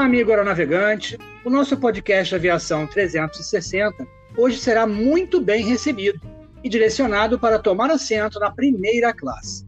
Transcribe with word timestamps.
Olá, 0.00 0.06
amigo 0.06 0.30
aeronavegante. 0.30 1.18
O 1.44 1.50
nosso 1.50 1.76
podcast 1.76 2.34
Aviação 2.34 2.86
360 2.86 4.08
hoje 4.34 4.58
será 4.58 4.86
muito 4.86 5.42
bem 5.42 5.62
recebido 5.62 6.18
e 6.64 6.70
direcionado 6.70 7.38
para 7.38 7.58
tomar 7.58 7.90
assento 7.90 8.40
na 8.40 8.50
primeira 8.50 9.12
classe. 9.12 9.66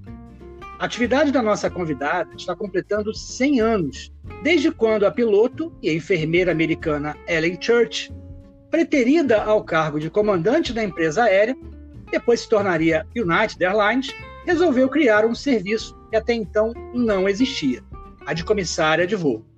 A 0.79 0.87
atividade 0.87 1.31
da 1.33 1.43
nossa 1.43 1.69
convidada 1.69 2.31
está 2.35 2.57
completando 2.57 3.15
100 3.15 3.61
anos, 3.61 4.11
desde 4.43 4.71
quando 4.71 5.05
a 5.05 5.11
piloto 5.11 5.71
e 5.83 5.91
a 5.91 5.93
enfermeira 5.93 6.51
americana 6.51 7.15
Ellen 7.29 7.59
Church, 7.61 8.11
preterida 8.71 9.43
ao 9.43 9.63
cargo 9.63 10.01
de 10.01 10.09
comandante 10.09 10.73
da 10.73 10.83
empresa 10.83 11.25
aérea, 11.25 11.55
depois 12.11 12.41
se 12.41 12.49
tornaria 12.49 13.07
United 13.15 13.63
Airlines, 13.63 14.09
resolveu 14.47 14.89
criar 14.89 15.27
um 15.27 15.35
serviço 15.35 15.95
que 16.09 16.17
até 16.17 16.33
então 16.33 16.73
não 16.95 17.29
existia, 17.29 17.85
a 18.25 18.33
de 18.33 18.43
comissária 18.43 19.07
de 19.07 19.15
voo. 19.15 19.52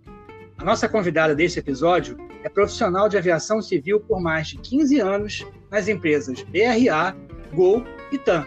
A 0.64 0.66
nossa 0.66 0.88
convidada 0.88 1.34
desse 1.34 1.59
episódio 1.59 2.16
é 2.42 2.48
profissional 2.48 3.06
de 3.06 3.18
aviação 3.18 3.60
civil 3.60 4.00
por 4.00 4.18
mais 4.18 4.48
de 4.48 4.56
15 4.56 4.98
anos 4.98 5.46
nas 5.70 5.88
empresas 5.88 6.42
BRA, 6.42 7.14
Gol 7.52 7.84
e 8.10 8.16
TAM, 8.16 8.46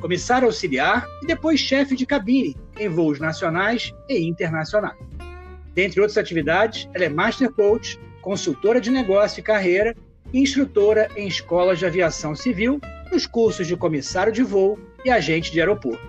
comissária 0.00 0.46
auxiliar 0.46 1.04
e 1.20 1.26
depois 1.26 1.58
chefe 1.58 1.96
de 1.96 2.06
cabine 2.06 2.56
em 2.78 2.88
voos 2.88 3.18
nacionais 3.18 3.92
e 4.08 4.24
internacionais. 4.24 4.96
Dentre 5.74 6.00
outras 6.00 6.16
atividades, 6.16 6.88
ela 6.94 7.06
é 7.06 7.08
Master 7.08 7.50
Coach, 7.50 7.98
consultora 8.22 8.80
de 8.80 8.92
negócio 8.92 9.40
e 9.40 9.42
carreira 9.42 9.96
e 10.32 10.40
instrutora 10.40 11.08
em 11.16 11.26
escolas 11.26 11.80
de 11.80 11.86
aviação 11.86 12.36
civil 12.36 12.80
nos 13.10 13.26
cursos 13.26 13.66
de 13.66 13.76
comissário 13.76 14.32
de 14.32 14.44
voo 14.44 14.78
e 15.04 15.10
agente 15.10 15.50
de 15.50 15.58
aeroporto. 15.58 16.06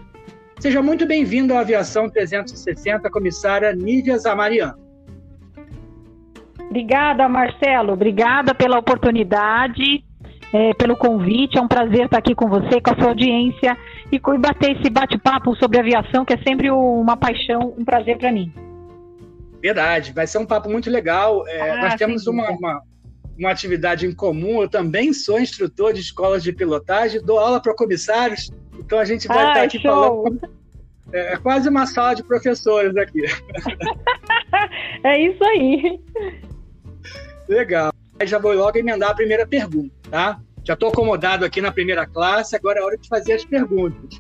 Seja 0.60 0.80
muito 0.80 1.08
bem-vindo 1.08 1.56
à 1.56 1.62
Aviação 1.62 2.08
360, 2.08 3.10
comissária 3.10 3.74
Nívia 3.74 4.16
Zamarian. 4.20 4.76
Obrigada, 6.70 7.28
Marcelo. 7.28 7.94
Obrigada 7.94 8.54
pela 8.54 8.78
oportunidade, 8.78 10.04
é, 10.54 10.74
pelo 10.76 10.96
convite. 10.96 11.58
É 11.58 11.62
um 11.62 11.68
prazer 11.68 12.06
estar 12.06 12.20
aqui 12.20 12.36
com 12.36 12.48
você, 12.48 12.80
com 12.80 12.92
a 12.92 12.96
sua 12.96 13.08
audiência 13.10 13.76
e, 14.12 14.20
bater 14.38 14.78
esse 14.78 14.90
bate-papo 14.90 15.56
sobre 15.56 15.80
aviação, 15.80 16.24
que 16.24 16.34
é 16.34 16.38
sempre 16.38 16.70
uma 16.70 17.18
paixão, 17.18 17.74
um 17.78 17.84
prazer 17.84 18.18
para 18.18 18.32
mim. 18.32 18.54
Verdade, 19.62 20.14
vai 20.14 20.28
ser 20.28 20.38
um 20.38 20.46
papo 20.46 20.70
muito 20.70 20.90
legal. 20.90 21.46
É, 21.48 21.72
ah, 21.72 21.82
nós 21.82 21.96
temos 21.96 22.28
uma, 22.28 22.50
uma, 22.52 22.82
uma, 23.38 23.52
atividade 23.52 24.06
em 24.06 24.14
comum. 24.14 24.62
Eu 24.62 24.70
também 24.70 25.12
sou 25.12 25.40
instrutor 25.40 25.92
de 25.92 26.02
escolas 26.02 26.44
de 26.44 26.54
pilotagem, 26.54 27.22
dou 27.22 27.40
aula 27.40 27.60
para 27.60 27.74
comissários, 27.74 28.52
então 28.78 29.00
a 29.00 29.06
gente 29.06 29.28
vai 29.28 29.44
ah, 29.44 29.48
estar 29.50 29.62
aqui 29.64 29.80
show. 29.80 30.24
falando. 30.24 30.60
É, 31.12 31.34
é 31.34 31.38
quase 31.38 31.68
uma 31.68 31.88
sala 31.88 32.14
de 32.14 32.24
professores 32.24 32.96
aqui. 32.96 33.24
é 35.04 35.20
isso 35.20 35.44
aí. 35.44 36.00
Legal. 37.50 37.92
Aí 38.20 38.28
já 38.28 38.38
vou 38.38 38.54
logo 38.54 38.78
emendar 38.78 39.10
a 39.10 39.16
primeira 39.16 39.46
pergunta, 39.46 39.92
tá? 40.10 40.40
Já 40.64 40.76
estou 40.76 40.90
acomodado 40.90 41.44
aqui 41.44 41.60
na 41.60 41.72
primeira 41.72 42.06
classe, 42.06 42.56
agora 42.56 42.80
é 42.80 42.84
hora 42.84 42.98
de 42.98 43.08
fazer 43.08 43.34
as 43.34 43.44
perguntas. 43.44 44.20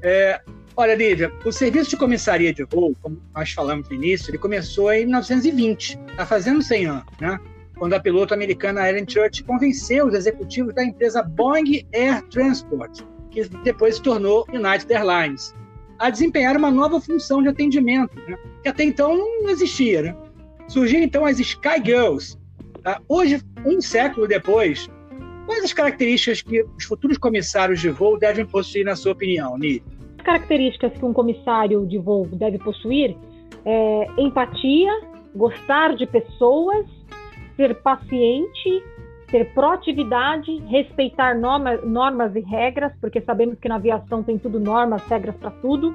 É, 0.00 0.40
olha, 0.76 0.94
Lívia, 0.94 1.32
o 1.44 1.50
serviço 1.50 1.90
de 1.90 1.96
comissaria 1.96 2.54
de 2.54 2.62
voo, 2.64 2.94
como 3.02 3.20
nós 3.34 3.50
falamos 3.50 3.88
no 3.88 3.94
início, 3.96 4.30
ele 4.30 4.38
começou 4.38 4.92
em 4.92 5.06
1920, 5.06 5.98
está 6.10 6.24
fazendo 6.24 6.62
100 6.62 6.86
anos, 6.86 7.04
né? 7.20 7.40
Quando 7.76 7.94
a 7.94 8.00
piloto 8.00 8.32
americana 8.32 8.88
Ellen 8.88 9.08
Church 9.08 9.42
convenceu 9.42 10.06
os 10.06 10.14
executivos 10.14 10.72
da 10.74 10.84
empresa 10.84 11.22
Boeing 11.22 11.84
Air 11.92 12.22
Transport, 12.28 13.00
que 13.30 13.48
depois 13.64 13.96
se 13.96 14.02
tornou 14.02 14.46
United 14.52 14.92
Airlines, 14.92 15.54
a 15.98 16.10
desempenhar 16.10 16.56
uma 16.56 16.70
nova 16.70 17.00
função 17.00 17.42
de 17.42 17.48
atendimento, 17.48 18.14
né? 18.28 18.36
que 18.62 18.68
até 18.68 18.84
então 18.84 19.16
não 19.16 19.50
existia. 19.50 20.02
Né? 20.02 20.16
Surgiram 20.68 21.02
então 21.02 21.24
as 21.24 21.40
Sky 21.40 21.82
Girls? 21.84 22.38
Hoje, 23.08 23.40
um 23.66 23.80
século 23.80 24.26
depois, 24.26 24.88
quais 25.46 25.64
as 25.64 25.72
características 25.72 26.42
que 26.42 26.62
os 26.76 26.84
futuros 26.84 27.18
comissários 27.18 27.80
de 27.80 27.90
voo 27.90 28.18
devem 28.18 28.46
possuir, 28.46 28.84
na 28.84 28.94
sua 28.96 29.12
opinião, 29.12 29.56
Ni? 29.58 29.82
As 30.18 30.24
características 30.24 30.92
que 30.92 31.04
um 31.04 31.12
comissário 31.12 31.86
de 31.86 31.98
voo 31.98 32.26
deve 32.26 32.58
possuir 32.58 33.16
é 33.64 34.06
empatia, 34.18 34.90
gostar 35.34 35.94
de 35.94 36.06
pessoas, 36.06 36.86
ser 37.56 37.74
paciente, 37.82 38.82
ter 39.30 39.52
proatividade, 39.52 40.56
respeitar 40.68 41.34
normas 41.34 42.34
e 42.34 42.40
regras, 42.40 42.92
porque 43.00 43.20
sabemos 43.20 43.58
que 43.58 43.68
na 43.68 43.76
aviação 43.76 44.22
tem 44.22 44.38
tudo 44.38 44.58
normas, 44.58 45.02
regras 45.06 45.36
para 45.36 45.50
tudo, 45.50 45.94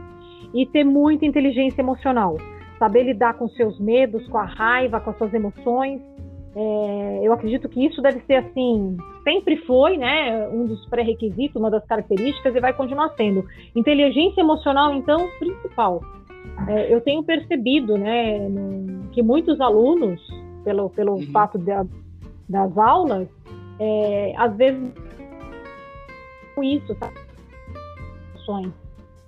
e 0.54 0.66
ter 0.68 0.84
muita 0.84 1.26
inteligência 1.26 1.82
emocional. 1.82 2.38
Saber 2.78 3.04
lidar 3.04 3.36
com 3.36 3.48
seus 3.50 3.80
medos, 3.80 4.28
com 4.28 4.38
a 4.38 4.46
raiva, 4.46 5.00
com 5.00 5.10
as 5.10 5.18
suas 5.18 5.34
emoções, 5.34 6.02
é, 6.56 7.20
eu 7.24 7.34
acredito 7.34 7.68
que 7.68 7.86
isso 7.86 8.02
deve 8.02 8.20
ser 8.22 8.36
assim, 8.36 8.98
sempre 9.24 9.58
foi, 9.66 9.98
né, 9.98 10.48
um 10.50 10.68
dos 10.68 10.86
pré-requisitos, 10.88 11.56
uma 11.56 11.72
das 11.72 11.86
características 11.86 12.56
e 12.56 12.60
vai 12.60 12.74
continuar 12.74 13.10
sendo. 13.16 13.46
Inteligência 13.76 14.42
emocional, 14.42 14.94
então, 14.94 15.28
principal. 15.40 16.02
É, 16.68 16.94
eu 16.94 17.02
tenho 17.02 17.24
percebido, 17.24 17.98
né, 17.98 18.40
que 19.12 19.24
muitos 19.24 19.60
alunos, 19.60 20.22
pelo, 20.64 20.90
pelo 20.92 21.14
uhum. 21.14 21.32
fato 21.32 21.58
das 21.58 22.78
aulas, 22.78 23.28
é, 23.80 24.34
às 24.38 24.56
vezes 24.56 24.92
isso, 26.62 26.94
tá? 26.96 27.12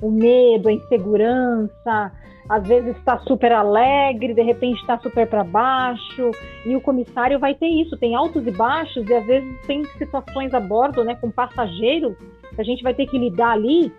o 0.02 0.12
medo, 0.12 0.68
a 0.68 0.74
insegurança, 0.74 2.12
às 2.48 2.68
vezes 2.68 2.96
está 2.98 3.18
super 3.20 3.52
alegre, 3.52 4.34
de 4.34 4.42
repente 4.42 4.80
está 4.82 4.98
super 5.00 5.28
para 5.28 5.44
baixo, 5.44 6.32
e 6.66 6.76
o 6.76 6.82
comissário 6.82 7.40
vai 7.40 7.56
ter 7.56 7.68
isso, 7.68 7.98
tem 7.98 8.16
altos 8.16 8.46
e 8.46 8.52
baixos, 8.52 9.08
e 9.08 9.14
às 9.14 9.26
vezes 9.26 9.50
tem 9.66 9.84
situações 9.98 10.54
a 10.54 10.60
bordo, 10.60 11.04
né, 11.04 11.16
com 11.16 11.32
passageiro, 11.32 12.16
que 12.54 12.62
a 12.62 12.64
gente 12.64 12.84
vai 12.84 12.94
ter 12.94 13.08
que 13.08 13.18
lidar 13.18 13.52
ali 13.52 13.92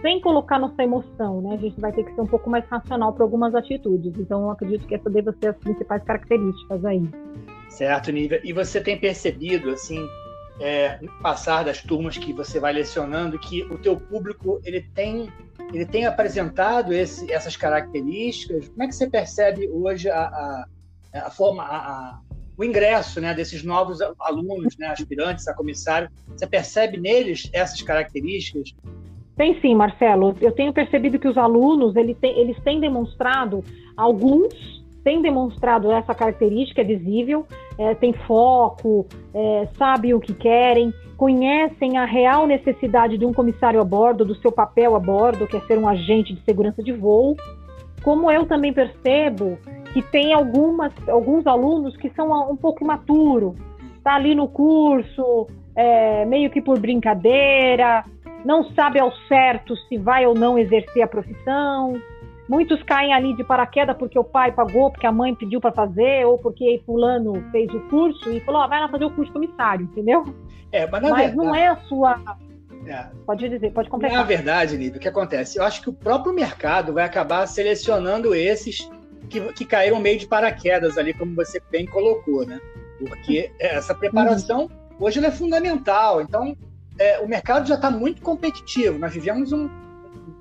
sem 0.00 0.20
colocar 0.20 0.58
nossa 0.58 0.82
emoção, 0.82 1.40
né? 1.40 1.54
A 1.54 1.56
gente 1.56 1.80
vai 1.80 1.92
ter 1.92 2.04
que 2.04 2.14
ser 2.14 2.20
um 2.20 2.26
pouco 2.26 2.48
mais 2.48 2.64
racional 2.66 3.12
para 3.12 3.24
algumas 3.24 3.52
atitudes. 3.54 4.12
Então, 4.16 4.42
eu 4.42 4.50
acredito 4.50 4.86
que 4.86 4.94
essa 4.94 5.10
deve 5.10 5.32
ser 5.32 5.48
as 5.48 5.56
principais 5.56 6.02
características 6.04 6.84
aí. 6.84 7.02
Certo, 7.68 8.12
Nívia. 8.12 8.40
E 8.44 8.52
você 8.52 8.80
tem 8.80 8.96
percebido, 8.96 9.70
assim, 9.70 10.06
é, 10.60 11.00
passar 11.20 11.64
das 11.64 11.82
turmas 11.82 12.16
que 12.16 12.32
você 12.32 12.60
vai 12.60 12.72
lecionando, 12.72 13.38
que 13.38 13.62
o 13.64 13.78
teu 13.78 13.96
público 13.96 14.60
ele 14.64 14.82
tem 14.94 15.28
ele 15.72 15.84
tem 15.84 16.06
apresentado 16.06 16.92
esse, 16.92 17.30
essas 17.32 17.56
características. 17.56 18.68
Como 18.68 18.82
é 18.82 18.86
que 18.86 18.94
você 18.94 19.08
percebe 19.08 19.68
hoje 19.68 20.08
a, 20.08 20.20
a, 20.20 20.66
a 21.26 21.30
forma, 21.30 21.62
a, 21.62 22.18
o 22.56 22.64
ingresso 22.64 23.20
né, 23.20 23.34
desses 23.34 23.62
novos 23.62 23.98
alunos, 24.20 24.76
né, 24.78 24.88
aspirantes 24.88 25.46
a 25.46 25.54
comissário? 25.54 26.08
Você 26.28 26.46
percebe 26.46 26.98
neles 26.98 27.50
essas 27.52 27.82
características? 27.82 28.74
Tem 29.36 29.60
sim, 29.60 29.74
Marcelo. 29.74 30.34
Eu 30.40 30.52
tenho 30.52 30.72
percebido 30.72 31.18
que 31.18 31.28
os 31.28 31.36
alunos 31.36 31.94
eles 31.94 32.16
têm, 32.18 32.36
eles 32.38 32.58
têm 32.64 32.80
demonstrado, 32.80 33.62
alguns 33.96 34.78
têm 35.04 35.22
demonstrado 35.22 35.92
essa 35.92 36.14
característica 36.14 36.82
visível, 36.82 37.46
é, 37.78 37.94
tem 37.94 38.12
foco, 38.12 39.06
é, 39.32 39.68
sabe 39.78 40.12
o 40.12 40.20
que 40.20 40.34
querem, 40.34 40.92
conhecem 41.18 41.98
a 41.98 42.04
real 42.04 42.46
necessidade 42.46 43.18
de 43.18 43.26
um 43.26 43.32
comissário 43.32 43.80
a 43.80 43.84
bordo, 43.84 44.24
do 44.24 44.36
seu 44.36 44.52
papel 44.52 44.94
a 44.94 45.00
bordo, 45.00 45.48
que 45.48 45.56
é 45.56 45.60
ser 45.62 45.76
um 45.76 45.88
agente 45.88 46.32
de 46.32 46.40
segurança 46.42 46.80
de 46.80 46.92
voo. 46.92 47.36
Como 48.04 48.30
eu 48.30 48.46
também 48.46 48.72
percebo 48.72 49.58
que 49.92 50.00
tem 50.00 50.32
algumas, 50.32 50.92
alguns 51.08 51.44
alunos 51.44 51.96
que 51.96 52.08
são 52.10 52.48
um 52.48 52.56
pouco 52.56 52.84
imaturos, 52.84 53.54
está 53.96 54.14
ali 54.14 54.32
no 54.32 54.46
curso, 54.46 55.48
é, 55.74 56.24
meio 56.24 56.50
que 56.50 56.62
por 56.62 56.78
brincadeira, 56.78 58.04
não 58.44 58.70
sabe 58.70 59.00
ao 59.00 59.10
certo 59.26 59.76
se 59.88 59.98
vai 59.98 60.24
ou 60.24 60.34
não 60.34 60.56
exercer 60.56 61.02
a 61.02 61.08
profissão, 61.08 62.00
Muitos 62.48 62.82
caem 62.82 63.12
ali 63.12 63.34
de 63.34 63.44
paraquedas 63.44 63.96
porque 63.96 64.18
o 64.18 64.24
pai 64.24 64.52
pagou, 64.52 64.90
porque 64.90 65.06
a 65.06 65.12
mãe 65.12 65.34
pediu 65.34 65.60
para 65.60 65.70
fazer, 65.70 66.24
ou 66.26 66.38
porque 66.38 66.82
fulano 66.86 67.44
fez 67.50 67.72
o 67.74 67.80
curso 67.88 68.32
e 68.32 68.40
falou, 68.40 68.64
oh, 68.64 68.68
vai 68.68 68.80
lá 68.80 68.88
fazer 68.88 69.04
o 69.04 69.10
curso 69.10 69.32
comissário, 69.32 69.84
entendeu? 69.84 70.24
É, 70.72 70.86
mas, 70.86 71.02
mas 71.02 71.12
verdade, 71.14 71.36
não 71.36 71.54
é 71.54 71.68
a 71.68 71.76
sua... 71.82 72.20
É. 72.86 73.06
Pode 73.26 73.46
dizer, 73.46 73.70
pode 73.72 73.90
completar. 73.90 74.16
Na 74.16 74.24
verdade, 74.24 74.76
Lívia, 74.76 74.96
o 74.96 75.00
que 75.00 75.08
acontece? 75.08 75.58
Eu 75.58 75.64
acho 75.64 75.82
que 75.82 75.90
o 75.90 75.92
próprio 75.92 76.32
mercado 76.32 76.94
vai 76.94 77.04
acabar 77.04 77.46
selecionando 77.46 78.34
esses 78.34 78.88
que, 79.28 79.40
que 79.52 79.64
caíram 79.66 80.00
meio 80.00 80.18
de 80.18 80.26
paraquedas 80.26 80.96
ali, 80.96 81.12
como 81.12 81.34
você 81.34 81.60
bem 81.70 81.84
colocou, 81.84 82.46
né? 82.46 82.58
Porque 82.98 83.52
essa 83.58 83.94
preparação 83.94 84.62
uhum. 84.62 84.68
hoje 85.00 85.22
é 85.22 85.30
fundamental. 85.30 86.22
Então, 86.22 86.56
é, 86.98 87.18
o 87.20 87.28
mercado 87.28 87.68
já 87.68 87.74
está 87.74 87.90
muito 87.90 88.22
competitivo. 88.22 88.98
Nós 88.98 89.12
vivemos 89.12 89.52
um, 89.52 89.68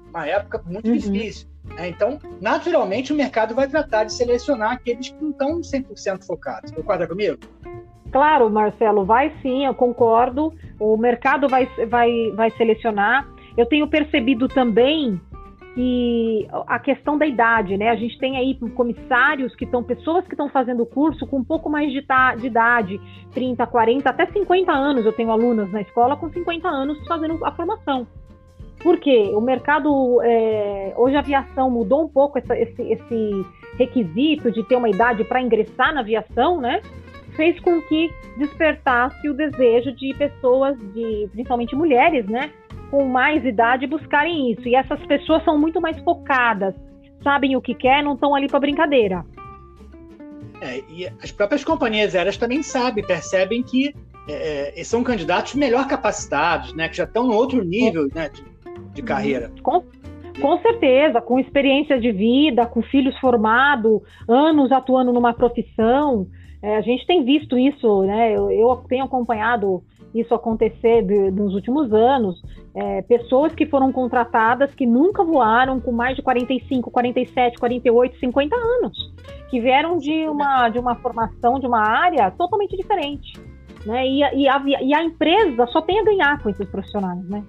uma 0.09 0.25
época 0.25 0.61
muito 0.65 0.89
uhum. 0.89 0.95
difícil. 0.95 1.47
Né? 1.75 1.89
Então, 1.89 2.19
naturalmente, 2.41 3.13
o 3.13 3.15
mercado 3.15 3.53
vai 3.53 3.67
tratar 3.67 4.05
de 4.05 4.13
selecionar 4.13 4.73
aqueles 4.73 5.09
que 5.09 5.21
não 5.21 5.31
estão 5.31 5.61
100% 5.61 6.25
focados. 6.25 6.71
Concorda 6.71 7.07
comigo? 7.07 7.37
Claro, 8.11 8.49
Marcelo, 8.49 9.05
vai 9.05 9.33
sim, 9.41 9.65
eu 9.65 9.73
concordo. 9.73 10.53
O 10.79 10.97
mercado 10.97 11.47
vai, 11.47 11.69
vai, 11.87 12.31
vai 12.31 12.51
selecionar. 12.51 13.27
Eu 13.57 13.65
tenho 13.65 13.87
percebido 13.87 14.47
também 14.47 15.19
que 15.77 16.47
a 16.65 16.79
questão 16.79 17.19
da 17.19 17.27
idade, 17.27 17.77
né? 17.77 17.89
A 17.89 17.95
gente 17.95 18.17
tem 18.17 18.35
aí 18.35 18.57
comissários 18.75 19.55
que 19.55 19.63
estão, 19.63 19.83
pessoas 19.83 20.25
que 20.25 20.33
estão 20.33 20.49
fazendo 20.49 20.81
o 20.81 20.87
curso 20.87 21.27
com 21.27 21.37
um 21.37 21.43
pouco 21.43 21.69
mais 21.69 21.91
de, 21.91 22.03
de, 22.39 22.47
idade, 22.47 22.99
30, 23.31 23.67
40, 23.67 24.09
até 24.09 24.25
50 24.25 24.71
anos. 24.71 25.05
Eu 25.05 25.13
tenho 25.13 25.29
alunas 25.29 25.71
na 25.71 25.81
escola 25.81 26.17
com 26.17 26.31
50 26.31 26.67
anos 26.67 26.97
fazendo 27.07 27.45
a 27.45 27.51
formação. 27.51 28.07
Por 28.87 29.01
quê? 29.01 29.33
O 29.33 29.41
mercado, 29.41 30.21
é, 30.23 30.93
hoje 30.95 31.13
a 31.17 31.19
aviação 31.19 31.69
mudou 31.69 32.05
um 32.05 32.07
pouco 32.07 32.37
essa, 32.37 32.57
esse, 32.57 32.81
esse 32.83 33.45
requisito 33.77 34.49
de 34.49 34.63
ter 34.63 34.77
uma 34.77 34.87
idade 34.87 35.25
para 35.25 35.41
ingressar 35.41 35.93
na 35.93 35.99
aviação, 35.99 36.61
né? 36.61 36.81
Fez 37.35 37.59
com 37.59 37.81
que 37.81 38.09
despertasse 38.37 39.27
o 39.27 39.33
desejo 39.33 39.91
de 39.91 40.13
pessoas, 40.13 40.77
de 40.93 41.27
principalmente 41.33 41.75
mulheres, 41.75 42.25
né? 42.27 42.49
com 42.89 43.03
mais 43.03 43.43
idade 43.43 43.85
buscarem 43.85 44.53
isso. 44.53 44.65
E 44.65 44.73
essas 44.73 45.05
pessoas 45.05 45.43
são 45.43 45.59
muito 45.59 45.81
mais 45.81 45.99
focadas, 45.99 46.73
sabem 47.21 47.57
o 47.57 47.61
que 47.61 47.75
quer, 47.75 48.01
não 48.01 48.13
estão 48.13 48.33
ali 48.33 48.47
para 48.47 48.61
brincadeira. 48.61 49.25
É, 50.61 50.81
e 50.87 51.05
as 51.21 51.29
próprias 51.29 51.61
companhias 51.61 52.15
aéreas 52.15 52.37
também 52.37 52.63
sabem, 52.63 53.05
percebem 53.05 53.61
que 53.61 53.93
é, 54.29 54.79
é 54.79 54.83
são 54.85 55.03
candidatos 55.03 55.55
melhor 55.55 55.89
capacitados, 55.89 56.73
né, 56.73 56.87
que 56.87 56.95
já 56.95 57.03
estão 57.03 57.27
no 57.27 57.33
outro 57.33 57.61
nível 57.65 58.07
né, 58.15 58.29
de, 58.29 58.45
de 58.97 59.03
carreira. 59.03 59.51
Com, 59.61 59.83
com 60.41 60.57
certeza, 60.59 61.21
com 61.21 61.39
experiência 61.39 61.99
de 61.99 62.11
vida, 62.11 62.65
com 62.65 62.81
filhos 62.81 63.17
formados, 63.19 64.01
anos 64.27 64.71
atuando 64.71 65.13
numa 65.13 65.33
profissão. 65.33 66.27
É, 66.61 66.77
a 66.77 66.81
gente 66.81 67.05
tem 67.05 67.23
visto 67.23 67.57
isso, 67.57 68.03
né? 68.03 68.35
Eu, 68.35 68.51
eu 68.51 68.75
tenho 68.89 69.05
acompanhado 69.05 69.83
isso 70.13 70.33
acontecer 70.33 71.03
de, 71.03 71.31
nos 71.31 71.53
últimos 71.53 71.93
anos. 71.93 72.41
É, 72.73 73.01
pessoas 73.03 73.53
que 73.53 73.65
foram 73.65 73.91
contratadas 73.91 74.73
que 74.73 74.85
nunca 74.85 75.23
voaram 75.23 75.79
com 75.79 75.91
mais 75.91 76.15
de 76.15 76.21
45, 76.21 76.89
47, 76.89 77.57
48, 77.57 78.19
50 78.19 78.55
anos, 78.55 79.13
que 79.49 79.59
vieram 79.59 79.97
de 79.97 80.27
uma, 80.27 80.69
de 80.69 80.79
uma 80.79 80.95
formação, 80.95 81.59
de 81.59 81.67
uma 81.67 81.81
área 81.81 82.31
totalmente 82.31 82.75
diferente. 82.75 83.39
Né? 83.85 84.07
E, 84.07 84.19
e, 84.19 84.47
a, 84.47 84.63
e 84.81 84.93
a 84.93 85.03
empresa 85.03 85.65
só 85.67 85.81
tem 85.81 85.99
a 85.99 86.03
ganhar 86.03 86.41
com 86.41 86.49
esses 86.49 86.67
profissionais, 86.69 87.23
né? 87.29 87.43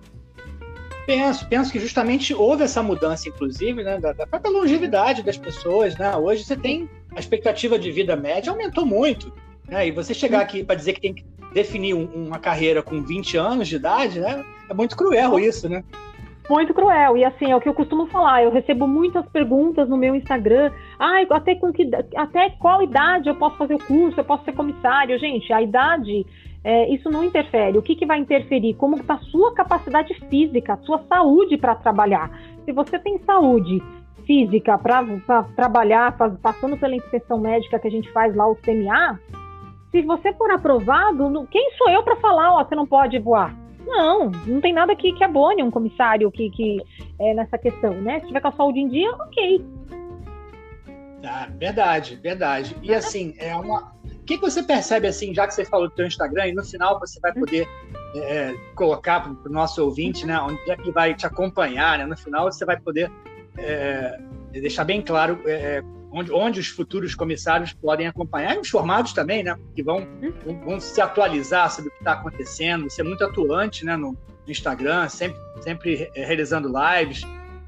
Penso, 1.08 1.48
penso 1.48 1.72
que 1.72 1.78
justamente 1.80 2.34
houve 2.34 2.64
essa 2.64 2.82
mudança, 2.82 3.30
inclusive, 3.30 3.82
né, 3.82 3.98
da, 3.98 4.12
da 4.12 4.26
própria 4.26 4.52
longevidade 4.52 5.22
das 5.22 5.38
pessoas. 5.38 5.96
Né? 5.96 6.14
Hoje 6.14 6.44
você 6.44 6.54
tem 6.54 6.86
a 7.16 7.18
expectativa 7.18 7.78
de 7.78 7.90
vida 7.90 8.14
média 8.14 8.52
aumentou 8.52 8.84
muito. 8.84 9.32
Né? 9.66 9.88
E 9.88 9.90
você 9.90 10.12
chegar 10.12 10.42
aqui 10.42 10.62
para 10.62 10.74
dizer 10.74 10.92
que 10.92 11.00
tem 11.00 11.14
que 11.14 11.24
definir 11.54 11.94
um, 11.94 12.04
uma 12.26 12.38
carreira 12.38 12.82
com 12.82 13.00
20 13.02 13.38
anos 13.38 13.68
de 13.68 13.76
idade, 13.76 14.20
né? 14.20 14.44
É 14.68 14.74
muito 14.74 14.94
cruel 14.98 15.38
isso, 15.38 15.66
né? 15.66 15.82
Muito 16.46 16.74
cruel. 16.74 17.16
E 17.16 17.24
assim, 17.24 17.50
é 17.50 17.56
o 17.56 17.60
que 17.60 17.70
eu 17.70 17.74
costumo 17.74 18.06
falar. 18.08 18.44
Eu 18.44 18.52
recebo 18.52 18.86
muitas 18.86 19.26
perguntas 19.30 19.88
no 19.88 19.96
meu 19.96 20.14
Instagram. 20.14 20.70
Ai, 20.98 21.26
até, 21.30 21.54
com 21.54 21.72
que, 21.72 21.88
até 22.16 22.50
qual 22.50 22.82
idade 22.82 23.30
eu 23.30 23.34
posso 23.34 23.56
fazer 23.56 23.76
o 23.76 23.78
curso? 23.78 24.20
Eu 24.20 24.24
posso 24.24 24.44
ser 24.44 24.52
comissário? 24.52 25.18
Gente, 25.18 25.50
a 25.54 25.62
idade, 25.62 26.26
é, 26.64 26.88
isso 26.92 27.10
não 27.10 27.24
interfere. 27.24 27.78
O 27.78 27.82
que, 27.82 27.94
que 27.94 28.06
vai 28.06 28.18
interferir? 28.18 28.74
Como 28.74 28.96
está 28.96 29.14
a 29.14 29.18
sua 29.18 29.54
capacidade 29.54 30.14
física, 30.28 30.74
a 30.74 30.78
sua 30.78 31.02
saúde 31.08 31.56
para 31.56 31.74
trabalhar. 31.74 32.30
Se 32.64 32.72
você 32.72 32.98
tem 32.98 33.18
saúde 33.20 33.82
física 34.26 34.76
para 34.76 35.42
trabalhar, 35.56 36.16
faz, 36.16 36.34
passando 36.40 36.76
pela 36.76 36.94
inspeção 36.94 37.38
médica 37.38 37.78
que 37.78 37.88
a 37.88 37.90
gente 37.90 38.10
faz 38.12 38.34
lá, 38.36 38.46
o 38.46 38.56
CMA, 38.56 39.18
se 39.90 40.02
você 40.02 40.32
for 40.34 40.50
aprovado, 40.50 41.46
quem 41.50 41.70
sou 41.78 41.88
eu 41.88 42.02
para 42.02 42.16
falar, 42.16 42.54
ó, 42.54 42.64
você 42.64 42.74
não 42.74 42.86
pode 42.86 43.18
voar? 43.18 43.56
Não, 43.86 44.30
não 44.46 44.60
tem 44.60 44.74
nada 44.74 44.94
que, 44.94 45.12
que 45.14 45.24
abone 45.24 45.62
um 45.62 45.70
comissário 45.70 46.30
que, 46.30 46.50
que 46.50 46.78
é 47.18 47.32
nessa 47.32 47.56
questão, 47.56 47.94
né? 47.94 48.20
Se 48.20 48.26
tiver 48.26 48.40
com 48.40 48.48
a 48.48 48.52
saúde 48.52 48.80
em 48.80 48.88
dia, 48.88 49.10
ok. 49.12 49.64
Ah, 51.24 51.48
verdade, 51.56 52.16
verdade. 52.16 52.76
E 52.82 52.94
assim, 52.94 53.34
é 53.38 53.56
uma. 53.56 53.92
O 54.28 54.30
que 54.30 54.36
você 54.36 54.62
percebe 54.62 55.08
assim, 55.08 55.32
já 55.32 55.46
que 55.46 55.54
você 55.54 55.64
falou 55.64 55.88
do 55.88 55.96
seu 55.96 56.06
Instagram, 56.06 56.48
e 56.48 56.52
no 56.52 56.62
final 56.62 57.00
você 57.00 57.18
vai 57.18 57.32
poder 57.32 57.66
é, 58.14 58.54
colocar 58.74 59.20
para 59.20 59.32
o 59.32 59.50
noo 59.50 59.66
ouvinte, 59.78 60.26
né? 60.26 60.38
Onde 60.38 60.70
é 60.70 60.76
que 60.76 60.90
vai 60.90 61.14
te 61.14 61.26
acompanhar, 61.26 61.96
né? 61.96 62.04
No 62.04 62.14
final 62.14 62.44
você 62.44 62.62
vai 62.66 62.78
poder 62.78 63.10
é, 63.56 64.20
deixar 64.52 64.84
bem 64.84 65.00
claro 65.00 65.40
é, 65.46 65.82
onde, 66.12 66.30
onde 66.30 66.60
os 66.60 66.68
futuros 66.68 67.14
comissários 67.14 67.72
podem 67.72 68.06
acompanhar, 68.06 68.54
e 68.54 68.58
os 68.58 68.68
formados 68.68 69.14
também, 69.14 69.42
né? 69.42 69.56
Que 69.74 69.82
vão, 69.82 70.06
vão, 70.62 70.78
se 70.78 71.00
atualizar 71.00 71.70
sobre 71.70 71.88
o 71.88 71.92
que 71.92 72.00
está 72.00 72.12
acontecendo, 72.12 72.90
ser 72.90 73.04
muito 73.04 73.24
atuante 73.24 73.82
né, 73.82 73.96
no, 73.96 74.14
Instagram, 74.46 75.08
sempre, 75.08 75.38
sempre 75.62 76.10
realizando 76.14 76.68
lives. 76.68 77.22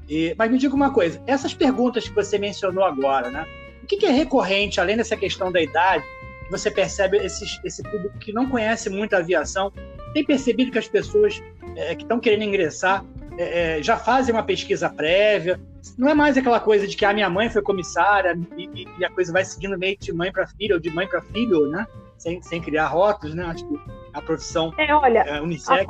E, 0.07 0.35
mas 0.37 0.51
me 0.51 0.59
diga 0.59 0.75
uma 0.75 0.91
coisa, 0.91 1.19
essas 1.25 1.55
perguntas 1.55 2.07
que 2.07 2.13
você 2.13 2.37
mencionou 2.37 2.83
agora, 2.83 3.31
né? 3.31 3.47
O 3.81 3.87
que, 3.87 3.97
que 3.97 4.05
é 4.05 4.11
recorrente, 4.11 4.79
além 4.79 4.95
dessa 4.95 5.17
questão 5.17 5.51
da 5.51 5.59
idade, 5.59 6.03
que 6.03 6.20
você 6.51 6.69
percebe 6.69 7.17
esses, 7.17 7.59
esse 7.63 7.81
público 7.81 8.19
que 8.19 8.33
não 8.33 8.49
conhece 8.49 8.89
muito 8.89 9.13
a 9.13 9.19
aviação, 9.19 9.71
tem 10.13 10.23
percebido 10.23 10.69
que 10.69 10.77
as 10.77 10.87
pessoas 10.87 11.41
é, 11.77 11.95
que 11.95 12.03
estão 12.03 12.19
querendo 12.19 12.43
ingressar 12.43 13.05
é, 13.37 13.77
é, 13.77 13.83
já 13.83 13.95
fazem 13.95 14.35
uma 14.35 14.43
pesquisa 14.43 14.89
prévia. 14.89 15.59
Não 15.97 16.09
é 16.09 16.13
mais 16.13 16.37
aquela 16.37 16.59
coisa 16.59 16.85
de 16.85 16.95
que 16.97 17.05
a 17.05 17.09
ah, 17.09 17.13
minha 17.13 17.29
mãe 17.29 17.49
foi 17.49 17.61
comissária 17.61 18.37
e, 18.57 18.85
e 18.99 19.05
a 19.05 19.09
coisa 19.09 19.31
vai 19.31 19.45
seguindo 19.45 19.77
meio 19.79 19.97
de 19.97 20.13
mãe 20.13 20.31
para 20.31 20.45
filho 20.45 20.75
ou 20.75 20.81
de 20.81 20.89
mãe 20.89 21.07
para 21.07 21.21
filho, 21.21 21.67
né? 21.67 21.87
Sem, 22.17 22.41
sem 22.41 22.61
criar 22.61 22.87
rótulos, 22.87 23.33
né? 23.33 23.45
Acho 23.45 23.67
que 23.67 23.79
a 24.13 24.21
profissão 24.21 24.73
é, 24.77 24.93
olha, 24.93 25.19
é 25.19 25.41
unissex. 25.41 25.87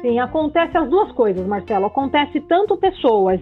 Sim, 0.00 0.18
acontece 0.18 0.76
as 0.76 0.88
duas 0.88 1.12
coisas, 1.12 1.46
Marcelo. 1.46 1.86
Acontece 1.86 2.40
tanto 2.40 2.76
pessoas 2.76 3.40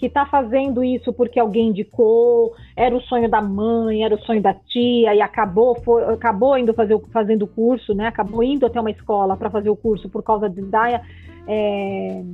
que 0.00 0.06
está 0.06 0.24
fazendo 0.24 0.82
isso 0.82 1.12
porque 1.12 1.38
alguém 1.38 1.68
indicou, 1.68 2.54
era 2.74 2.96
o 2.96 3.02
sonho 3.02 3.28
da 3.28 3.42
mãe, 3.42 4.02
era 4.02 4.14
o 4.14 4.20
sonho 4.20 4.40
da 4.40 4.54
tia 4.54 5.14
e 5.14 5.20
acabou 5.20 5.78
foi, 5.84 6.02
acabou 6.04 6.56
indo 6.56 6.72
fazer 6.72 6.98
fazendo 7.12 7.42
o 7.42 7.46
curso, 7.46 7.92
né? 7.94 8.06
Acabou 8.06 8.42
indo 8.42 8.64
até 8.64 8.80
uma 8.80 8.90
escola 8.90 9.36
para 9.36 9.50
fazer 9.50 9.68
o 9.68 9.76
curso 9.76 10.08
por 10.08 10.22
causa 10.22 10.48
de, 10.48 10.62
da, 10.62 11.02
é, 11.46 12.24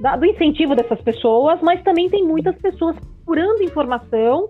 da, 0.00 0.16
do 0.16 0.26
incentivo 0.26 0.74
dessas 0.74 1.00
pessoas, 1.00 1.60
mas 1.62 1.80
também 1.84 2.10
tem 2.10 2.24
muitas 2.24 2.56
pessoas 2.56 2.96
procurando 3.24 3.62
informação 3.62 4.48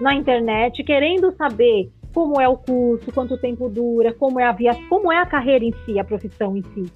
na 0.00 0.14
internet, 0.14 0.82
querendo 0.82 1.30
saber 1.36 1.90
como 2.14 2.40
é 2.40 2.48
o 2.48 2.56
curso, 2.56 3.12
quanto 3.12 3.36
tempo 3.36 3.68
dura, 3.68 4.14
como 4.14 4.40
é 4.40 4.44
a 4.44 4.52
via, 4.52 4.72
como 4.88 5.12
é 5.12 5.18
a 5.18 5.26
carreira 5.26 5.62
em 5.62 5.74
si, 5.84 5.98
a 5.98 6.04
profissão 6.04 6.56
em 6.56 6.62
si. 6.62 6.90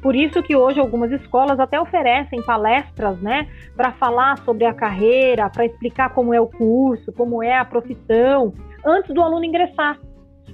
Por 0.00 0.16
isso 0.16 0.42
que 0.42 0.56
hoje 0.56 0.80
algumas 0.80 1.12
escolas 1.12 1.60
até 1.60 1.80
oferecem 1.80 2.42
palestras, 2.42 3.20
né, 3.20 3.48
para 3.76 3.92
falar 3.92 4.38
sobre 4.38 4.64
a 4.64 4.74
carreira, 4.74 5.48
para 5.48 5.64
explicar 5.64 6.10
como 6.10 6.34
é 6.34 6.40
o 6.40 6.46
curso, 6.46 7.12
como 7.12 7.42
é 7.42 7.56
a 7.56 7.64
profissão, 7.64 8.52
antes 8.84 9.14
do 9.14 9.22
aluno 9.22 9.44
ingressar. 9.44 9.98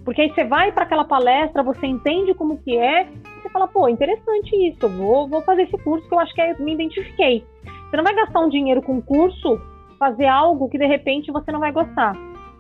Porque 0.04 0.22
aí 0.22 0.32
você 0.32 0.44
vai 0.44 0.72
para 0.72 0.84
aquela 0.84 1.04
palestra, 1.04 1.62
você 1.62 1.86
entende 1.86 2.34
como 2.34 2.58
que 2.58 2.76
é, 2.76 3.08
você 3.42 3.48
fala, 3.50 3.66
pô, 3.68 3.88
interessante 3.88 4.54
isso, 4.68 4.88
vou, 4.88 5.28
vou 5.28 5.42
fazer 5.42 5.62
esse 5.62 5.78
curso 5.78 6.06
que 6.08 6.14
eu 6.14 6.20
acho 6.20 6.34
que 6.34 6.40
é, 6.40 6.54
me 6.58 6.74
identifiquei. 6.74 7.44
Você 7.88 7.96
não 7.96 8.04
vai 8.04 8.14
gastar 8.14 8.40
um 8.40 8.48
dinheiro 8.48 8.82
com 8.82 9.00
curso, 9.00 9.60
fazer 9.98 10.26
algo 10.26 10.68
que 10.68 10.78
de 10.78 10.86
repente 10.86 11.32
você 11.32 11.50
não 11.50 11.60
vai 11.60 11.72
gostar. 11.72 12.14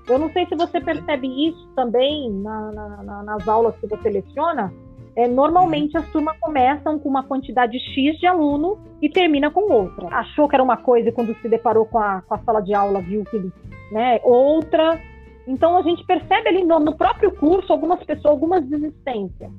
Eu 0.08 0.18
não 0.18 0.30
sei 0.32 0.46
se 0.46 0.56
você 0.56 0.80
percebe 0.80 1.48
isso 1.48 1.68
também 1.76 2.30
na, 2.32 2.72
na, 2.72 3.02
na, 3.02 3.22
nas 3.22 3.46
aulas 3.46 3.76
que 3.76 3.86
você 3.86 4.08
leciona, 4.08 4.72
é, 5.16 5.26
normalmente 5.26 5.96
as 5.96 6.06
turmas 6.10 6.36
começam 6.38 6.98
com 6.98 7.08
uma 7.08 7.22
quantidade 7.22 7.78
X 7.78 8.18
de 8.18 8.26
aluno 8.26 8.78
e 9.00 9.08
termina 9.08 9.50
com 9.50 9.72
outra. 9.72 10.08
Achou 10.08 10.48
que 10.48 10.54
era 10.54 10.62
uma 10.62 10.76
coisa 10.76 11.08
e 11.08 11.12
quando 11.12 11.34
se 11.40 11.48
deparou 11.48 11.86
com 11.86 11.98
a, 11.98 12.22
com 12.22 12.34
a 12.34 12.38
sala 12.38 12.60
de 12.60 12.74
aula 12.74 13.00
viu 13.00 13.24
que 13.24 13.52
né, 13.92 14.20
outra. 14.22 15.00
Então 15.46 15.76
a 15.76 15.82
gente 15.82 16.04
percebe 16.04 16.48
ali 16.48 16.64
no, 16.64 16.78
no 16.78 16.96
próprio 16.96 17.30
curso 17.32 17.72
algumas 17.72 18.02
pessoas, 18.04 18.32
algumas 18.32 18.64
desistências. 18.66 19.50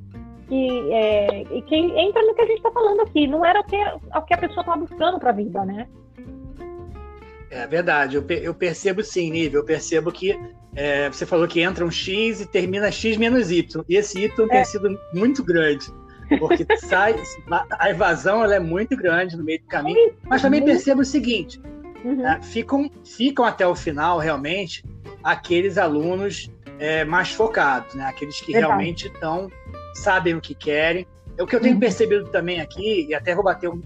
Que, 0.47 0.91
é, 0.91 1.43
que 1.67 1.75
entra 1.75 2.23
no 2.23 2.33
que 2.33 2.41
a 2.41 2.45
gente 2.45 2.57
está 2.57 2.71
falando 2.71 3.01
aqui. 3.01 3.27
Não 3.27 3.45
era 3.45 3.59
o 3.59 3.63
que, 3.63 3.77
o 3.77 4.21
que 4.23 4.33
a 4.33 4.37
pessoa 4.37 4.61
estava 4.61 4.79
buscando 4.79 5.19
para 5.19 5.29
a 5.29 5.33
vida, 5.33 5.63
né? 5.63 5.87
É 7.51 7.67
verdade, 7.67 8.15
eu, 8.15 8.25
eu 8.27 8.53
percebo 8.53 9.03
sim, 9.03 9.29
Nível. 9.29 9.61
Eu 9.61 9.65
percebo 9.65 10.11
que 10.11 10.39
é, 10.75 11.09
você 11.09 11.25
falou 11.25 11.47
que 11.47 11.61
entra 11.61 11.85
um 11.85 11.91
X 11.91 12.41
e 12.41 12.45
termina 12.45 12.91
X 12.91 13.17
menos 13.17 13.51
Y. 13.51 13.83
E 13.87 13.95
esse 13.95 14.19
Y 14.23 14.45
é. 14.45 14.47
tem 14.47 14.65
sido 14.65 14.99
muito 15.13 15.43
grande. 15.43 15.91
Porque 16.37 16.65
sai, 16.77 17.15
a 17.71 17.89
evasão 17.89 18.43
ela 18.43 18.55
é 18.55 18.59
muito 18.59 18.95
grande 18.95 19.35
no 19.35 19.43
meio 19.43 19.59
do 19.59 19.65
caminho. 19.65 20.13
Mas 20.23 20.41
também 20.41 20.63
percebo 20.63 21.01
o 21.01 21.05
seguinte: 21.05 21.59
uhum. 22.03 22.25
é, 22.27 22.41
ficam, 22.41 22.89
ficam 23.03 23.45
até 23.45 23.65
o 23.65 23.75
final, 23.75 24.19
realmente, 24.19 24.83
aqueles 25.23 25.77
alunos 25.77 26.51
é, 26.77 27.03
mais 27.03 27.31
focados, 27.31 27.95
né? 27.95 28.05
aqueles 28.05 28.39
que 28.39 28.51
realmente 28.51 29.07
estão, 29.07 29.51
sabem 29.95 30.35
o 30.35 30.41
que 30.41 30.53
querem. 30.53 31.07
É 31.37 31.43
o 31.43 31.47
que 31.47 31.55
eu 31.55 31.61
tenho 31.61 31.75
uhum. 31.75 31.79
percebido 31.79 32.27
também 32.29 32.61
aqui, 32.61 33.07
e 33.09 33.15
até 33.15 33.33
vou 33.33 33.43
bater 33.43 33.69
um, 33.69 33.81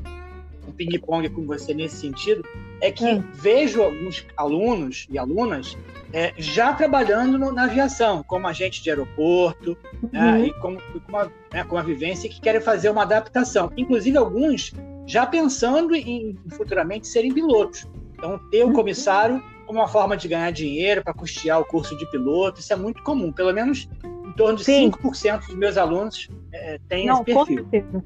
um 0.67 0.71
ping-pong 0.71 1.29
com 1.29 1.45
você 1.45 1.73
nesse 1.73 1.97
sentido, 1.97 2.43
é 2.83 2.91
que 2.91 3.05
hum. 3.05 3.23
vejo 3.33 3.81
alguns 3.81 4.27
alunos 4.35 5.07
e 5.09 5.17
alunas 5.17 5.77
é, 6.11 6.33
já 6.37 6.73
trabalhando 6.73 7.39
no, 7.39 7.49
na 7.49 7.63
aviação, 7.63 8.21
como 8.23 8.45
agente 8.45 8.83
de 8.83 8.89
aeroporto, 8.89 9.77
né, 10.11 10.19
uhum. 10.19 10.31
né, 10.31 10.47
e 10.47 10.53
com, 10.55 10.75
com, 10.75 10.99
uma, 11.07 11.31
né, 11.53 11.63
com 11.63 11.75
uma 11.75 11.81
vivência 11.81 12.29
que 12.29 12.41
querem 12.41 12.59
fazer 12.59 12.89
uma 12.89 13.03
adaptação. 13.03 13.71
Inclusive, 13.77 14.17
alguns 14.17 14.73
já 15.05 15.25
pensando 15.25 15.95
em 15.95 16.37
futuramente 16.49 17.07
serem 17.07 17.33
pilotos. 17.33 17.87
Então, 18.15 18.37
ter 18.51 18.63
o 18.63 18.67
uhum. 18.67 18.73
comissário 18.73 19.41
como 19.65 19.79
uma 19.79 19.87
forma 19.87 20.17
de 20.17 20.27
ganhar 20.27 20.51
dinheiro 20.51 21.01
para 21.01 21.13
custear 21.13 21.61
o 21.61 21.65
curso 21.65 21.97
de 21.97 22.05
piloto, 22.11 22.59
isso 22.59 22.73
é 22.73 22.75
muito 22.75 23.01
comum. 23.03 23.31
Pelo 23.31 23.53
menos 23.53 23.87
em 24.03 24.31
torno 24.33 24.57
de 24.57 24.65
Sim. 24.65 24.91
5% 24.91 25.47
dos 25.47 25.55
meus 25.55 25.77
alunos 25.77 26.29
é, 26.51 26.77
têm 26.89 27.07
Não, 27.07 27.15
esse 27.15 27.23
perfil. 27.23 27.63
Com 27.63 27.69
certeza. 27.69 28.03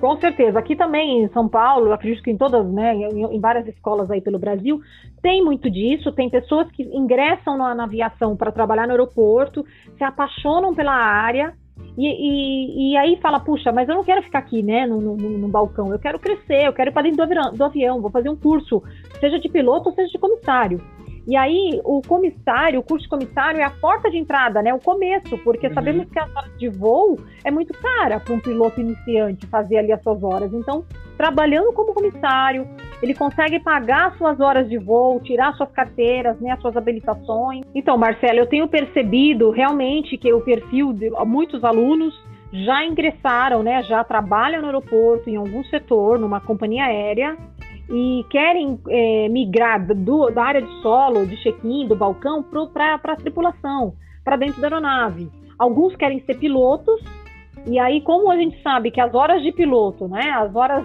Com 0.00 0.16
certeza. 0.20 0.58
Aqui 0.58 0.76
também 0.76 1.24
em 1.24 1.28
São 1.30 1.48
Paulo, 1.48 1.92
acredito 1.92 2.22
que 2.22 2.30
em 2.30 2.36
todas, 2.36 2.64
né, 2.70 2.94
em, 2.94 3.40
várias 3.40 3.66
escolas 3.66 4.10
aí 4.10 4.20
pelo 4.20 4.38
Brasil, 4.38 4.80
tem 5.20 5.44
muito 5.44 5.68
disso. 5.68 6.12
Tem 6.12 6.30
pessoas 6.30 6.70
que 6.70 6.82
ingressam 6.84 7.56
na, 7.56 7.74
na 7.74 7.84
aviação 7.84 8.36
para 8.36 8.52
trabalhar 8.52 8.86
no 8.86 8.92
aeroporto, 8.92 9.64
se 9.96 10.04
apaixonam 10.04 10.74
pela 10.74 10.94
área 10.94 11.52
e, 11.96 12.06
e, 12.06 12.92
e, 12.92 12.96
aí 12.96 13.18
fala, 13.20 13.40
puxa, 13.40 13.72
mas 13.72 13.88
eu 13.88 13.94
não 13.94 14.04
quero 14.04 14.22
ficar 14.22 14.38
aqui, 14.38 14.62
né, 14.62 14.86
no, 14.86 15.00
no, 15.00 15.16
no 15.16 15.48
balcão, 15.48 15.92
eu 15.92 15.98
quero 15.98 16.18
crescer, 16.18 16.66
eu 16.66 16.72
quero 16.72 16.90
ir 16.90 16.92
para 16.92 17.02
dentro 17.02 17.18
do 17.18 17.22
avião, 17.24 17.52
do 17.52 17.64
avião, 17.64 18.00
vou 18.00 18.10
fazer 18.10 18.28
um 18.28 18.36
curso, 18.36 18.82
seja 19.18 19.38
de 19.38 19.48
piloto 19.48 19.88
ou 19.88 19.94
seja 19.94 20.08
de 20.08 20.18
comissário. 20.18 20.80
E 21.28 21.36
aí, 21.36 21.78
o 21.84 22.00
comissário, 22.00 22.80
o 22.80 22.82
curso 22.82 23.04
de 23.04 23.10
comissário 23.10 23.60
é 23.60 23.62
a 23.62 23.68
porta 23.68 24.10
de 24.10 24.16
entrada, 24.16 24.62
né? 24.62 24.72
O 24.72 24.78
começo, 24.78 25.36
porque 25.44 25.66
uhum. 25.66 25.74
sabemos 25.74 26.08
que 26.08 26.18
a 26.18 26.24
horas 26.24 26.56
de 26.56 26.70
voo 26.70 27.20
é 27.44 27.50
muito 27.50 27.74
cara 27.74 28.18
para 28.18 28.32
um 28.32 28.40
piloto 28.40 28.80
iniciante 28.80 29.46
fazer 29.46 29.76
ali 29.76 29.92
as 29.92 30.02
suas 30.02 30.22
horas. 30.22 30.50
Então, 30.54 30.86
trabalhando 31.18 31.70
como 31.74 31.92
comissário, 31.92 32.66
ele 33.02 33.14
consegue 33.14 33.60
pagar 33.60 34.16
suas 34.16 34.40
horas 34.40 34.70
de 34.70 34.78
voo, 34.78 35.20
tirar 35.20 35.52
suas 35.52 35.70
carteiras, 35.70 36.40
né, 36.40 36.52
as 36.52 36.62
suas 36.62 36.74
habilitações. 36.74 37.62
Então, 37.74 37.98
Marcelo, 37.98 38.38
eu 38.38 38.46
tenho 38.46 38.66
percebido 38.66 39.50
realmente 39.50 40.16
que 40.16 40.32
o 40.32 40.40
perfil 40.40 40.94
de 40.94 41.10
muitos 41.26 41.62
alunos 41.62 42.18
já 42.50 42.82
ingressaram, 42.86 43.62
né, 43.62 43.82
já 43.82 44.02
trabalham 44.02 44.62
no 44.62 44.68
aeroporto, 44.68 45.28
em 45.28 45.36
algum 45.36 45.62
setor, 45.64 46.18
numa 46.18 46.40
companhia 46.40 46.86
aérea, 46.86 47.36
e 47.90 48.24
querem 48.30 48.78
é, 48.88 49.28
migrar 49.28 49.86
do, 49.86 50.30
da 50.30 50.44
área 50.44 50.62
de 50.62 50.82
solo, 50.82 51.26
de 51.26 51.36
check-in, 51.42 51.86
do 51.86 51.96
balcão, 51.96 52.42
para 52.42 52.94
a 52.94 53.16
tripulação, 53.16 53.94
para 54.24 54.36
dentro 54.36 54.60
da 54.60 54.66
aeronave. 54.66 55.30
Alguns 55.58 55.96
querem 55.96 56.20
ser 56.20 56.38
pilotos, 56.38 57.00
e 57.66 57.78
aí, 57.78 58.00
como 58.02 58.30
a 58.30 58.36
gente 58.36 58.60
sabe 58.62 58.90
que 58.90 59.00
as 59.00 59.14
horas 59.14 59.42
de 59.42 59.52
piloto, 59.52 60.06
né, 60.06 60.30
as 60.30 60.54
horas 60.54 60.84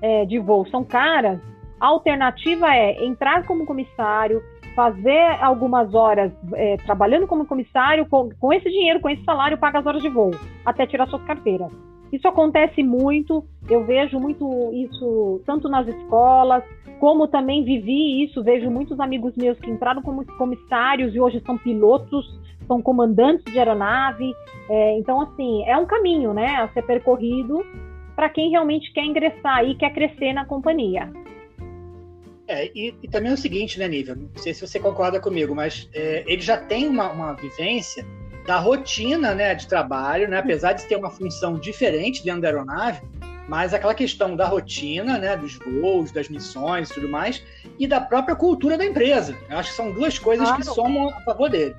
é, 0.00 0.24
de 0.24 0.38
voo 0.38 0.66
são 0.68 0.84
caras, 0.84 1.40
a 1.80 1.86
alternativa 1.86 2.74
é 2.74 3.04
entrar 3.04 3.44
como 3.44 3.66
comissário, 3.66 4.42
fazer 4.74 5.36
algumas 5.40 5.94
horas 5.94 6.32
é, 6.54 6.76
trabalhando 6.78 7.26
como 7.26 7.46
comissário, 7.46 8.06
com, 8.08 8.30
com 8.38 8.52
esse 8.52 8.70
dinheiro, 8.70 9.00
com 9.00 9.08
esse 9.08 9.24
salário, 9.24 9.58
paga 9.58 9.80
as 9.80 9.86
horas 9.86 10.02
de 10.02 10.08
voo, 10.08 10.30
até 10.64 10.86
tirar 10.86 11.08
suas 11.08 11.22
carteiras. 11.24 11.72
Isso 12.12 12.28
acontece 12.28 12.82
muito, 12.82 13.42
eu 13.70 13.84
vejo 13.84 14.20
muito 14.20 14.70
isso 14.74 15.40
tanto 15.46 15.66
nas 15.66 15.88
escolas, 15.88 16.62
como 17.00 17.26
também 17.26 17.64
vivi 17.64 18.22
isso, 18.22 18.44
vejo 18.44 18.70
muitos 18.70 19.00
amigos 19.00 19.34
meus 19.34 19.58
que 19.58 19.70
entraram 19.70 20.02
como 20.02 20.24
comissários 20.36 21.14
e 21.14 21.20
hoje 21.20 21.42
são 21.46 21.56
pilotos, 21.56 22.38
são 22.66 22.82
comandantes 22.82 23.50
de 23.50 23.58
aeronave. 23.58 24.34
É, 24.68 24.98
então, 24.98 25.22
assim, 25.22 25.64
é 25.64 25.76
um 25.78 25.86
caminho 25.86 26.34
né, 26.34 26.56
a 26.56 26.68
ser 26.68 26.82
percorrido 26.82 27.64
para 28.14 28.28
quem 28.28 28.50
realmente 28.50 28.92
quer 28.92 29.04
ingressar 29.04 29.64
e 29.64 29.74
quer 29.74 29.92
crescer 29.94 30.34
na 30.34 30.44
companhia. 30.44 31.10
É, 32.46 32.70
e, 32.74 32.94
e, 33.02 33.08
também 33.08 33.30
é 33.30 33.34
o 33.34 33.38
seguinte, 33.38 33.78
né, 33.78 33.88
Nível? 33.88 34.16
Não 34.16 34.28
sei 34.36 34.52
se 34.52 34.66
você 34.66 34.78
concorda 34.78 35.18
comigo, 35.18 35.54
mas 35.54 35.88
é, 35.94 36.22
ele 36.26 36.42
já 36.42 36.58
tem 36.58 36.86
uma, 36.86 37.10
uma 37.10 37.32
vivência 37.32 38.04
da 38.46 38.58
rotina 38.58 39.34
né, 39.34 39.54
de 39.54 39.66
trabalho, 39.66 40.28
né, 40.28 40.38
apesar 40.38 40.72
de 40.72 40.84
ter 40.84 40.96
uma 40.96 41.10
função 41.10 41.58
diferente 41.58 42.24
dentro 42.24 42.42
da 42.42 42.48
aeronave, 42.48 43.02
mas 43.48 43.74
aquela 43.74 43.94
questão 43.94 44.36
da 44.36 44.46
rotina, 44.46 45.18
né, 45.18 45.36
dos 45.36 45.58
voos, 45.58 46.10
das 46.10 46.28
missões 46.28 46.90
e 46.90 46.94
tudo 46.94 47.08
mais, 47.08 47.42
e 47.78 47.86
da 47.86 48.00
própria 48.00 48.34
cultura 48.34 48.78
da 48.78 48.84
empresa. 48.84 49.36
Eu 49.48 49.58
acho 49.58 49.70
que 49.70 49.76
são 49.76 49.92
duas 49.92 50.18
coisas 50.18 50.46
claro. 50.46 50.62
que 50.62 50.66
somam 50.66 51.08
a 51.08 51.20
favor 51.20 51.48
dele. 51.50 51.76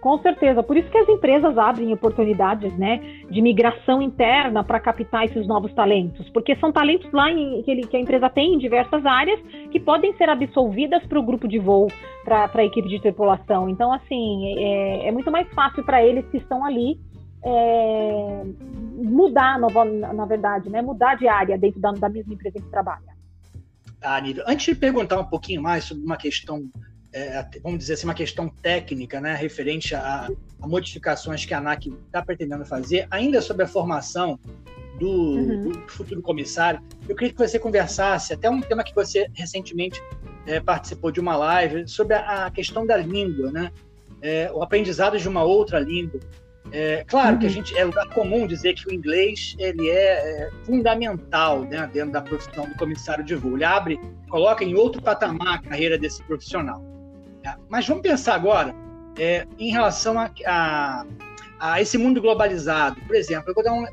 Com 0.00 0.16
certeza, 0.18 0.62
por 0.62 0.76
isso 0.76 0.88
que 0.90 0.98
as 0.98 1.08
empresas 1.08 1.58
abrem 1.58 1.92
oportunidades 1.92 2.72
né, 2.78 2.98
de 3.28 3.42
migração 3.42 4.00
interna 4.00 4.62
para 4.62 4.78
captar 4.78 5.24
esses 5.24 5.44
novos 5.46 5.72
talentos, 5.74 6.28
porque 6.30 6.54
são 6.56 6.70
talentos 6.70 7.10
lá 7.12 7.30
em, 7.30 7.62
que, 7.64 7.70
ele, 7.70 7.82
que, 7.82 7.96
a 7.96 8.00
empresa 8.00 8.30
tem 8.30 8.54
em 8.54 8.58
diversas 8.58 9.04
áreas 9.04 9.40
que 9.72 9.80
podem 9.80 10.16
ser 10.16 10.28
absolvidas 10.28 11.04
para 11.06 11.18
o 11.18 11.22
grupo 11.22 11.48
de 11.48 11.58
voo, 11.58 11.88
para 12.24 12.48
a 12.54 12.64
equipe 12.64 12.88
de 12.88 13.00
tripulação. 13.00 13.68
Então, 13.68 13.92
assim, 13.92 14.54
é, 14.56 15.08
é 15.08 15.12
muito 15.12 15.32
mais 15.32 15.52
fácil 15.52 15.84
para 15.84 16.00
eles 16.04 16.24
que 16.30 16.36
estão 16.36 16.64
ali 16.64 17.00
é, 17.42 18.44
mudar, 19.04 19.58
na, 19.58 20.12
na, 20.12 20.26
verdade, 20.26 20.70
né, 20.70 20.80
mudar 20.80 21.16
de 21.16 21.26
área 21.26 21.58
dentro 21.58 21.80
da, 21.80 21.90
da 21.92 22.08
mesma 22.08 22.34
empresa 22.34 22.58
que 22.58 22.70
trabalha. 22.70 23.18
Ah, 24.00 24.20
Nível, 24.20 24.44
antes 24.46 24.66
de 24.66 24.74
perguntar 24.76 25.18
um 25.18 25.24
pouquinho 25.24 25.60
mais 25.60 25.84
sobre 25.84 26.04
uma 26.04 26.16
questão 26.16 26.70
é, 27.12 27.44
vamos 27.62 27.78
dizer 27.78 27.94
assim, 27.94 28.06
uma 28.06 28.14
questão 28.14 28.48
técnica, 28.48 29.20
né, 29.20 29.34
referente 29.34 29.94
a, 29.94 30.28
a 30.60 30.66
modificações 30.66 31.44
que 31.44 31.54
a 31.54 31.58
ANAC 31.58 31.88
está 32.06 32.22
pretendendo 32.22 32.64
fazer, 32.64 33.06
ainda 33.10 33.40
sobre 33.40 33.64
a 33.64 33.68
formação 33.68 34.38
do, 34.98 35.08
uhum. 35.08 35.70
do, 35.70 35.88
futuro 35.88 36.20
comissário. 36.20 36.80
Eu 37.08 37.14
queria 37.14 37.32
que 37.32 37.38
você 37.38 37.58
conversasse, 37.58 38.34
até 38.34 38.50
um 38.50 38.60
tema 38.60 38.84
que 38.84 38.94
você 38.94 39.28
recentemente 39.32 40.02
é, 40.46 40.60
participou 40.60 41.10
de 41.10 41.20
uma 41.20 41.36
live, 41.36 41.88
sobre 41.88 42.14
a, 42.14 42.46
a 42.46 42.50
questão 42.50 42.86
da 42.86 42.96
língua, 42.96 43.50
né, 43.50 43.72
é, 44.20 44.50
o 44.52 44.62
aprendizado 44.62 45.18
de 45.18 45.28
uma 45.28 45.42
outra 45.42 45.78
língua. 45.78 46.20
É, 46.70 47.02
claro 47.04 47.32
uhum. 47.32 47.38
que 47.38 47.46
a 47.46 47.48
uhum. 47.48 47.54
gente 47.54 47.78
é 47.78 47.84
lugar 47.84 48.06
comum 48.10 48.46
dizer 48.46 48.74
que 48.74 48.86
o 48.86 48.92
inglês 48.92 49.56
ele 49.58 49.88
é, 49.88 50.42
é, 50.42 50.50
fundamental 50.64 51.62
né, 51.62 51.88
dentro 51.90 52.12
da 52.12 52.20
profissão 52.20 52.68
do 52.68 52.74
comissário 52.74 53.24
de 53.24 53.34
voo. 53.34 53.54
Ele 53.54 53.64
abre, 53.64 53.98
coloca 54.28 54.62
em 54.62 54.74
outro 54.74 55.00
patamar 55.00 55.54
a 55.54 55.58
carreira 55.62 55.96
desse 55.96 56.22
profissional. 56.24 56.97
Mas 57.68 57.86
vamos 57.86 58.02
pensar 58.02 58.34
agora 58.34 58.74
é, 59.18 59.46
em 59.58 59.70
relação 59.70 60.18
a, 60.18 60.30
a, 60.46 61.06
a, 61.58 61.80
esse 61.80 61.96
mundo 61.96 62.20
globalizado. 62.20 63.00
Por 63.02 63.16
exemplo, 63.16 63.50
eu 63.50 63.54
vou 63.54 63.64
dar 63.64 63.72
um, 63.72 63.86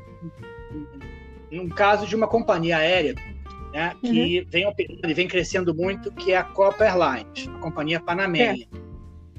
um, 1.52 1.68
caso 1.68 2.06
de 2.06 2.14
uma 2.14 2.26
companhia 2.26 2.78
aérea 2.78 3.14
né, 3.72 3.94
que 4.00 4.40
uhum. 4.40 4.46
vem 4.48 4.66
operando 4.66 5.10
e 5.10 5.14
vem 5.14 5.28
crescendo 5.28 5.74
muito, 5.74 6.12
que 6.12 6.32
é 6.32 6.38
a 6.38 6.44
Copa 6.44 6.84
Airlines, 6.84 7.48
a 7.48 7.58
companhia 7.58 8.00
panamenha. 8.00 8.66
É. 8.82 8.86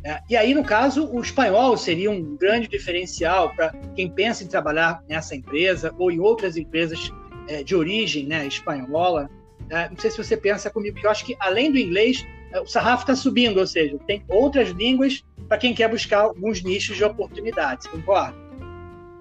É, 0.08 0.22
e 0.30 0.38
aí, 0.38 0.54
no 0.54 0.64
caso, 0.64 1.06
o 1.12 1.20
espanhol 1.20 1.76
seria 1.76 2.10
um 2.10 2.38
grande 2.38 2.68
diferencial 2.68 3.54
para 3.54 3.72
quem 3.94 4.10
pensa 4.10 4.42
em 4.42 4.48
trabalhar 4.48 5.04
nessa 5.10 5.36
empresa 5.36 5.94
ou 5.98 6.10
em 6.10 6.18
outras 6.18 6.56
empresas 6.56 7.12
é, 7.50 7.62
de 7.62 7.76
origem 7.76 8.26
né, 8.26 8.48
espanhola. 8.48 9.30
É, 9.70 9.90
não 9.90 9.98
sei 9.98 10.10
se 10.10 10.18
você 10.18 10.38
pensa 10.38 10.70
comigo, 10.70 10.94
porque 10.94 11.08
eu 11.08 11.12
acho 11.12 11.26
que 11.26 11.36
além 11.40 11.72
do 11.72 11.78
inglês, 11.78 12.26
o 12.56 12.66
sarrafo 12.66 13.04
está 13.04 13.16
subindo, 13.16 13.60
ou 13.60 13.68
seja, 13.68 13.98
tem 14.06 14.24
outras 14.30 14.70
línguas 14.70 15.24
para 15.48 15.58
quem 15.58 15.74
quer 15.74 15.90
buscar 15.90 16.22
alguns 16.22 16.64
nichos 16.64 16.98
de 16.98 17.04
oportunidades, 17.04 17.88
concorda? 17.88 18.36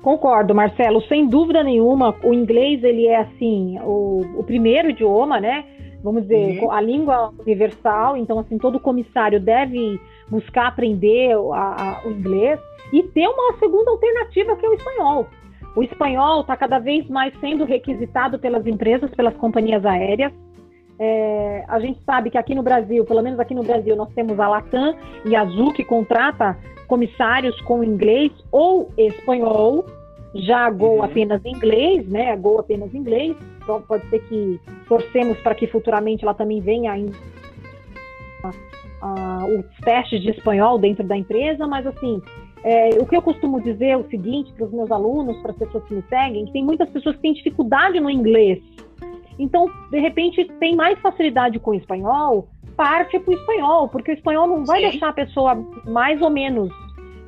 Concordo, 0.03 0.55
Marcelo, 0.55 1.03
sem 1.09 1.29
dúvida 1.29 1.65
nenhuma, 1.65 2.15
o 2.23 2.33
inglês 2.33 2.83
ele 2.85 3.07
é 3.07 3.19
assim, 3.19 3.79
o, 3.81 4.21
o 4.37 4.45
primeiro 4.45 4.91
idioma, 4.91 5.41
né? 5.41 5.65
Vamos 6.03 6.23
dizer, 6.23 6.63
uhum. 6.63 6.71
a 6.71 6.81
língua 6.81 7.33
universal, 7.41 8.17
então 8.17 8.39
assim, 8.39 8.59
todo 8.59 8.79
comissário 8.79 9.41
deve 9.41 10.01
buscar 10.29 10.69
aprender 10.69 11.33
a, 11.53 12.01
a, 12.03 12.07
o 12.07 12.13
inglês 12.13 12.61
e 12.93 13.03
ter 13.03 13.27
uma 13.27 13.59
segunda 13.59 13.91
alternativa 13.91 14.57
que 14.57 14.65
é 14.65 14.69
o 14.69 14.75
espanhol. 14.75 15.27
O 15.75 15.83
espanhol 15.83 16.41
está 16.41 16.57
cada 16.57 16.79
vez 16.79 17.09
mais 17.09 17.35
sendo 17.41 17.65
requisitado 17.65 18.39
pelas 18.39 18.67
empresas, 18.67 19.11
pelas 19.15 19.37
companhias 19.37 19.85
aéreas. 19.85 20.33
É, 20.99 21.65
a 21.69 21.79
gente 21.79 22.01
sabe 22.05 22.31
que 22.31 22.39
aqui 22.39 22.55
no 22.55 22.63
Brasil, 22.63 23.05
pelo 23.05 23.23
menos 23.23 23.39
aqui 23.39 23.55
no 23.55 23.63
Brasil, 23.63 23.95
nós 23.97 24.13
temos 24.15 24.39
a 24.41 24.49
Latam 24.49 24.95
e 25.25 25.37
a 25.37 25.43
Azul 25.43 25.73
que 25.73 25.85
contrata 25.85 26.57
comissários 26.87 27.61
com 27.63 27.85
inglês 27.85 28.33
ou 28.51 28.91
espanhol. 28.97 29.85
Já 30.35 30.67
a 30.67 30.71
Gol 30.71 30.97
uhum. 30.97 31.03
apenas 31.03 31.45
inglês, 31.45 32.07
né? 32.09 32.31
A 32.31 32.37
Gol 32.37 32.61
apenas 32.61 32.95
inglês. 32.95 33.37
Então 33.63 33.81
pode 33.83 34.09
ser 34.11 34.21
que 34.29 34.61
torcemos 34.87 35.39
para 35.41 35.55
que 35.55 35.67
futuramente 35.67 36.25
ela 36.25 36.35
também 36.35 36.61
venha 36.61 36.93
ainda 36.93 37.17
os 39.59 39.85
testes 39.85 40.21
de 40.21 40.31
espanhol 40.31 40.79
dentro 40.79 41.05
da 41.05 41.17
empresa, 41.17 41.67
mas 41.67 41.87
assim, 41.87 42.21
é, 42.65 42.91
o 43.01 43.07
que 43.07 43.17
eu 43.17 43.23
costumo 43.23 43.61
dizer 43.61 43.87
é 43.87 43.97
o 43.97 44.09
seguinte 44.09 44.53
para 44.53 44.65
os 44.65 44.73
meus 44.73 44.91
alunos, 44.91 45.37
para 45.39 45.53
as 45.53 45.59
pessoas 45.59 45.85
que 45.85 45.95
me 45.95 46.03
seguem, 46.09 46.47
que 46.47 46.53
tem 46.53 46.65
muitas 46.65 46.89
pessoas 46.91 47.17
que 47.17 47.23
têm 47.23 47.33
dificuldade 47.33 48.01
no 48.01 48.11
inglês. 48.11 48.61
Então, 49.39 49.71
de 49.91 49.99
repente, 49.99 50.45
tem 50.59 50.75
mais 50.75 50.99
facilidade 51.01 51.59
com 51.59 51.73
o 51.73 51.75
espanhol, 51.75 52.49
parte 52.77 53.19
para 53.19 53.31
o 53.31 53.35
espanhol, 53.35 53.89
porque 53.89 54.13
o 54.13 54.15
espanhol 54.15 54.47
não 54.47 54.65
vai 54.65 54.81
Sim. 54.81 54.91
deixar 54.91 55.09
a 55.09 55.13
pessoa 55.13 55.55
mais 55.87 56.21
ou 56.21 56.31
menos 56.31 56.71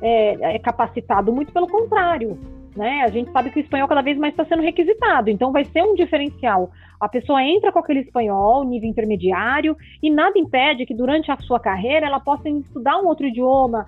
é, 0.01 0.55
é, 0.55 0.59
capacitado, 0.59 1.31
muito 1.31 1.51
pelo 1.51 1.67
contrário. 1.67 2.39
Né? 2.75 3.01
A 3.03 3.07
gente 3.09 3.31
sabe 3.31 3.49
que 3.49 3.59
o 3.59 3.61
espanhol 3.61 3.87
cada 3.87 4.01
vez 4.01 4.17
mais 4.17 4.31
está 4.31 4.45
sendo 4.45 4.61
requisitado, 4.61 5.29
então 5.29 5.51
vai 5.51 5.65
ser 5.65 5.83
um 5.83 5.95
diferencial. 5.95 6.71
A 6.99 7.09
pessoa 7.09 7.43
entra 7.43 7.71
com 7.71 7.79
aquele 7.79 8.01
espanhol, 8.01 8.63
nível 8.63 8.89
intermediário, 8.89 9.75
e 10.01 10.09
nada 10.09 10.37
impede 10.37 10.85
que 10.85 10.93
durante 10.93 11.31
a 11.31 11.37
sua 11.37 11.59
carreira 11.59 12.05
ela 12.05 12.19
possa 12.19 12.47
estudar 12.47 12.99
um 12.99 13.07
outro 13.07 13.25
idioma, 13.25 13.85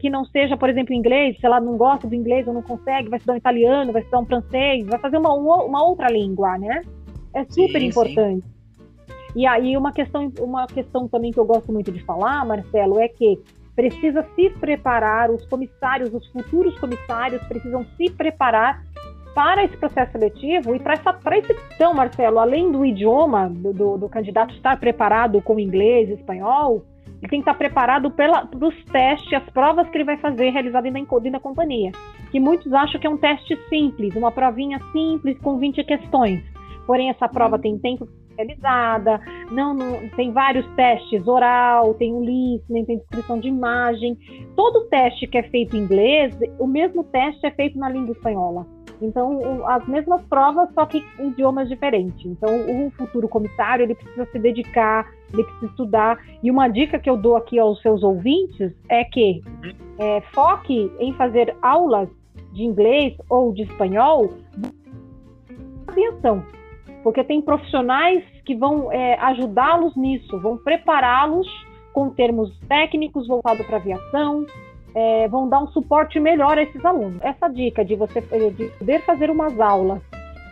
que 0.00 0.10
não 0.10 0.24
seja, 0.24 0.56
por 0.56 0.68
exemplo, 0.68 0.94
inglês, 0.94 1.38
se 1.38 1.46
ela 1.46 1.60
não 1.60 1.76
gosta 1.76 2.08
do 2.08 2.14
inglês 2.14 2.46
ou 2.46 2.54
não 2.54 2.62
consegue, 2.62 3.08
vai 3.08 3.18
estudar 3.18 3.34
um 3.34 3.38
italiano, 3.38 3.92
vai 3.92 4.02
estudar 4.02 4.18
um 4.20 4.26
francês, 4.26 4.86
vai 4.86 4.98
fazer 4.98 5.18
uma, 5.18 5.32
uma 5.32 5.84
outra 5.84 6.08
língua, 6.08 6.58
né? 6.58 6.82
É 7.34 7.44
super 7.44 7.80
sim, 7.80 7.86
importante. 7.86 8.44
Sim. 8.46 8.58
E 9.36 9.46
aí 9.46 9.76
uma 9.76 9.92
questão, 9.92 10.32
uma 10.40 10.66
questão 10.66 11.06
também 11.06 11.30
que 11.30 11.38
eu 11.38 11.44
gosto 11.44 11.72
muito 11.72 11.92
de 11.92 12.02
falar, 12.04 12.44
Marcelo, 12.44 12.98
é 12.98 13.08
que 13.08 13.38
precisa 13.76 14.26
se 14.34 14.50
preparar, 14.50 15.30
os 15.30 15.44
comissários, 15.46 16.12
os 16.12 16.26
futuros 16.28 16.76
comissários 16.80 17.40
precisam 17.44 17.86
se 17.96 18.10
preparar 18.10 18.82
para 19.34 19.62
esse 19.62 19.76
processo 19.76 20.10
seletivo 20.10 20.74
e 20.74 20.80
para 20.80 20.94
essa 20.94 21.12
para 21.12 21.38
esse 21.38 21.54
então, 21.74 21.94
Marcelo, 21.94 22.40
além 22.40 22.72
do 22.72 22.84
idioma 22.84 23.48
do, 23.48 23.72
do, 23.72 23.98
do, 23.98 24.08
candidato 24.08 24.52
estar 24.54 24.80
preparado 24.80 25.40
com 25.40 25.60
inglês, 25.60 26.10
espanhol, 26.10 26.82
ele 27.06 27.30
tem 27.30 27.40
que 27.40 27.48
estar 27.48 27.54
preparado 27.54 28.10
para 28.10 28.48
os 28.60 28.84
testes, 28.86 29.32
as 29.32 29.48
provas 29.50 29.88
que 29.88 29.96
ele 29.96 30.04
vai 30.04 30.16
fazer 30.16 30.50
realizadas 30.50 30.92
dentro 30.92 31.30
da 31.30 31.38
companhia. 31.38 31.92
Que 32.32 32.40
muitos 32.40 32.72
acham 32.72 33.00
que 33.00 33.06
é 33.06 33.10
um 33.10 33.16
teste 33.16 33.56
simples, 33.68 34.14
uma 34.16 34.32
provinha 34.32 34.80
simples 34.90 35.38
com 35.38 35.56
20 35.56 35.84
questões. 35.84 36.42
Porém, 36.88 37.10
essa 37.10 37.28
prova 37.28 37.56
uhum. 37.56 37.60
tem 37.60 37.78
tempo 37.78 38.08
realizada, 38.34 39.20
não, 39.50 39.74
não, 39.74 40.08
tem 40.16 40.32
vários 40.32 40.66
testes 40.68 41.28
oral, 41.28 41.92
tem 41.92 42.14
o 42.14 42.24
listening, 42.24 42.86
tem 42.86 42.96
descrição 42.96 43.38
de 43.38 43.46
imagem. 43.46 44.16
Todo 44.56 44.86
teste 44.88 45.26
que 45.26 45.36
é 45.36 45.42
feito 45.42 45.76
em 45.76 45.80
inglês, 45.80 46.34
o 46.58 46.66
mesmo 46.66 47.04
teste 47.04 47.44
é 47.46 47.50
feito 47.50 47.78
na 47.78 47.90
língua 47.90 48.12
espanhola. 48.12 48.66
Então, 49.02 49.68
as 49.68 49.86
mesmas 49.86 50.22
provas, 50.30 50.72
só 50.72 50.86
que 50.86 51.04
em 51.18 51.28
idiomas 51.28 51.68
diferentes. 51.68 52.24
Então, 52.24 52.48
o 52.86 52.90
futuro 52.92 53.28
comissário, 53.28 53.82
ele 53.82 53.94
precisa 53.94 54.24
se 54.24 54.38
dedicar, 54.38 55.06
ele 55.30 55.44
precisa 55.44 55.66
estudar. 55.66 56.18
E 56.42 56.50
uma 56.50 56.68
dica 56.68 56.98
que 56.98 57.10
eu 57.10 57.18
dou 57.18 57.36
aqui 57.36 57.58
aos 57.58 57.82
seus 57.82 58.02
ouvintes 58.02 58.72
é 58.88 59.04
que 59.04 59.42
é, 59.98 60.22
foque 60.32 60.90
em 60.98 61.12
fazer 61.12 61.54
aulas 61.60 62.08
de 62.54 62.62
inglês 62.62 63.14
ou 63.28 63.52
de 63.52 63.64
espanhol 63.64 64.32
aviação 65.86 66.42
porque 67.02 67.24
tem 67.24 67.40
profissionais 67.40 68.24
que 68.44 68.54
vão 68.54 68.92
é, 68.92 69.14
ajudá-los 69.20 69.96
nisso, 69.96 70.38
vão 70.40 70.56
prepará-los 70.56 71.46
com 71.92 72.10
termos 72.10 72.56
técnicos 72.68 73.26
voltados 73.26 73.66
para 73.66 73.76
aviação, 73.76 74.46
é, 74.94 75.28
vão 75.28 75.48
dar 75.48 75.60
um 75.60 75.68
suporte 75.68 76.18
melhor 76.18 76.58
a 76.58 76.62
esses 76.62 76.84
alunos. 76.84 77.20
Essa 77.22 77.48
dica 77.48 77.84
de 77.84 77.94
você 77.94 78.20
de 78.20 78.66
poder 78.78 79.02
fazer 79.02 79.30
umas 79.30 79.58
aulas 79.60 80.00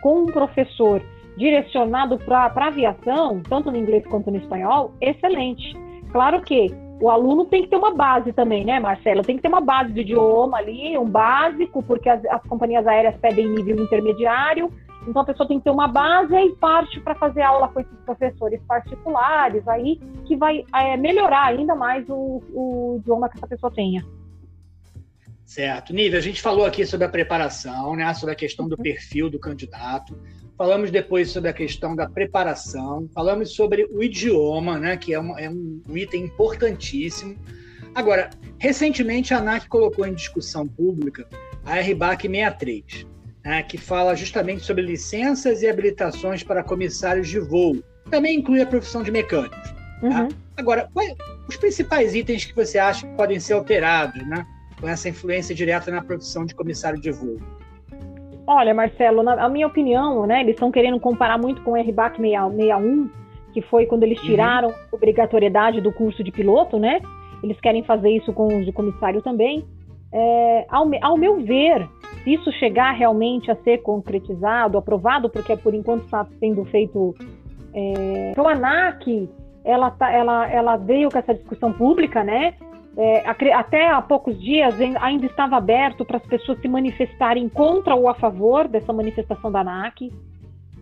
com 0.01 0.21
um 0.21 0.25
professor 0.25 1.01
direcionado 1.37 2.17
para 2.17 2.67
aviação, 2.67 3.41
tanto 3.47 3.71
no 3.71 3.77
inglês 3.77 4.05
quanto 4.07 4.31
no 4.31 4.37
espanhol, 4.37 4.93
excelente. 4.99 5.75
Claro 6.11 6.41
que 6.41 6.73
o 6.99 7.09
aluno 7.09 7.45
tem 7.45 7.61
que 7.61 7.69
ter 7.69 7.75
uma 7.75 7.93
base 7.93 8.33
também, 8.33 8.65
né, 8.65 8.79
Marcelo? 8.79 9.21
Tem 9.21 9.35
que 9.35 9.41
ter 9.41 9.47
uma 9.47 9.61
base 9.61 9.93
de 9.93 10.01
idioma 10.01 10.57
ali, 10.57 10.97
um 10.97 11.05
básico, 11.05 11.83
porque 11.83 12.09
as, 12.09 12.25
as 12.25 12.41
companhias 12.43 12.87
aéreas 12.87 13.15
pedem 13.17 13.47
nível 13.47 13.83
intermediário, 13.83 14.71
então 15.07 15.21
a 15.21 15.25
pessoa 15.25 15.47
tem 15.47 15.57
que 15.57 15.63
ter 15.63 15.69
uma 15.69 15.87
base 15.87 16.35
e 16.35 16.55
parte 16.55 16.99
para 16.99 17.15
fazer 17.15 17.41
aula 17.41 17.69
com 17.69 17.79
esses 17.79 17.97
professores 18.05 18.61
particulares 18.67 19.65
aí 19.67 19.99
que 20.25 20.35
vai 20.35 20.65
é, 20.75 20.97
melhorar 20.97 21.45
ainda 21.45 21.75
mais 21.75 22.05
o, 22.09 22.43
o 22.53 22.97
idioma 22.99 23.29
que 23.29 23.37
essa 23.37 23.47
pessoa 23.47 23.71
tenha. 23.73 24.05
Certo. 25.45 25.93
Nível, 25.93 26.19
a 26.19 26.21
gente 26.21 26.41
falou 26.41 26.65
aqui 26.65 26.85
sobre 26.85 27.05
a 27.05 27.09
preparação, 27.09 27.95
né, 27.95 28.13
sobre 28.13 28.33
a 28.33 28.35
questão 28.35 28.67
do 28.67 28.75
uhum. 28.75 28.83
perfil 28.83 29.29
do 29.29 29.39
candidato. 29.39 30.19
Falamos 30.57 30.91
depois 30.91 31.31
sobre 31.31 31.49
a 31.49 31.53
questão 31.53 31.95
da 31.95 32.09
preparação. 32.09 33.07
Falamos 33.13 33.55
sobre 33.55 33.85
o 33.85 34.03
idioma, 34.03 34.77
né, 34.77 34.97
que 34.97 35.13
é, 35.13 35.17
é 35.17 35.49
um 35.49 35.81
item 35.95 36.25
importantíssimo. 36.25 37.37
Agora, 37.95 38.29
recentemente 38.59 39.33
a 39.33 39.37
ANAC 39.37 39.69
colocou 39.69 40.05
em 40.05 40.13
discussão 40.13 40.67
pública 40.67 41.25
a 41.65 41.79
RBAC 41.79 42.27
63 42.27 43.16
né, 43.47 43.63
que 43.63 43.77
fala 43.77 44.13
justamente 44.13 44.65
sobre 44.65 44.83
licenças 44.83 45.61
e 45.61 45.69
habilitações 45.69 46.43
para 46.43 46.61
comissários 46.61 47.29
de 47.29 47.39
voo. 47.39 47.77
Também 48.11 48.39
inclui 48.39 48.61
a 48.61 48.65
profissão 48.65 49.01
de 49.01 49.09
mecânicos. 49.09 49.71
Tá? 50.01 50.23
Uhum. 50.23 50.27
Agora, 50.57 50.89
quais 50.93 51.15
os 51.47 51.55
principais 51.55 52.13
itens 52.13 52.43
que 52.43 52.53
você 52.53 52.77
acha 52.77 53.07
que 53.07 53.15
podem 53.15 53.39
ser 53.39 53.53
alterados 53.53 54.21
né, 54.27 54.45
com 54.81 54.89
essa 54.89 55.07
influência 55.07 55.55
direta 55.55 55.89
na 55.89 56.03
profissão 56.03 56.45
de 56.45 56.53
comissário 56.53 56.99
de 56.99 57.09
voo? 57.09 57.37
Olha, 58.45 58.73
Marcelo, 58.73 59.23
na 59.23 59.47
minha 59.47 59.67
opinião, 59.67 60.25
né, 60.25 60.41
eles 60.41 60.55
estão 60.55 60.69
querendo 60.69 60.99
comparar 60.99 61.37
muito 61.37 61.61
com 61.61 61.71
o 61.71 61.81
RBAC 61.81 62.17
61, 62.17 63.09
que 63.53 63.61
foi 63.61 63.85
quando 63.85 64.03
eles 64.03 64.19
uhum. 64.19 64.25
tiraram 64.25 64.67
uhum. 64.69 64.75
a 64.91 64.95
obrigatoriedade 64.95 65.79
do 65.79 65.93
curso 65.93 66.21
de 66.21 66.31
piloto, 66.33 66.77
né? 66.77 66.99
Eles 67.41 67.57
querem 67.61 67.81
fazer 67.83 68.09
isso 68.09 68.33
com 68.33 68.59
os 68.59 68.65
de 68.65 68.73
comissário 68.73 69.21
também. 69.21 69.65
É, 70.11 70.65
ao, 70.69 70.89
ao, 71.01 71.17
meu 71.17 71.43
ver, 71.43 71.87
se 72.23 72.33
isso 72.33 72.51
chegar 72.53 72.91
realmente 72.91 73.49
a 73.51 73.55
ser 73.55 73.79
concretizado, 73.79 74.77
aprovado, 74.77 75.29
porque 75.29 75.55
por 75.55 75.73
enquanto 75.73 76.05
está 76.05 76.25
sendo 76.39 76.65
feito. 76.65 77.15
É, 77.73 78.31
então, 78.31 78.47
a 78.47 78.53
ANAC, 78.53 79.29
ela, 79.63 79.91
tá, 79.91 80.11
ela, 80.11 80.49
ela 80.49 80.77
veio 80.77 81.09
com 81.09 81.17
essa 81.17 81.33
discussão 81.33 81.71
pública, 81.71 82.23
né? 82.23 82.53
É, 82.97 83.23
até 83.53 83.89
há 83.89 84.01
poucos 84.01 84.41
dias 84.41 84.73
ainda 84.99 85.27
estava 85.27 85.55
aberto 85.55 86.03
para 86.03 86.17
as 86.17 86.25
pessoas 86.25 86.59
se 86.59 86.67
manifestarem 86.67 87.47
contra 87.47 87.93
ou 87.93 88.09
a 88.09 88.15
favor 88.15 88.67
dessa 88.67 88.91
manifestação 88.91 89.51
da 89.51 89.59
ANAC. 89.59 90.11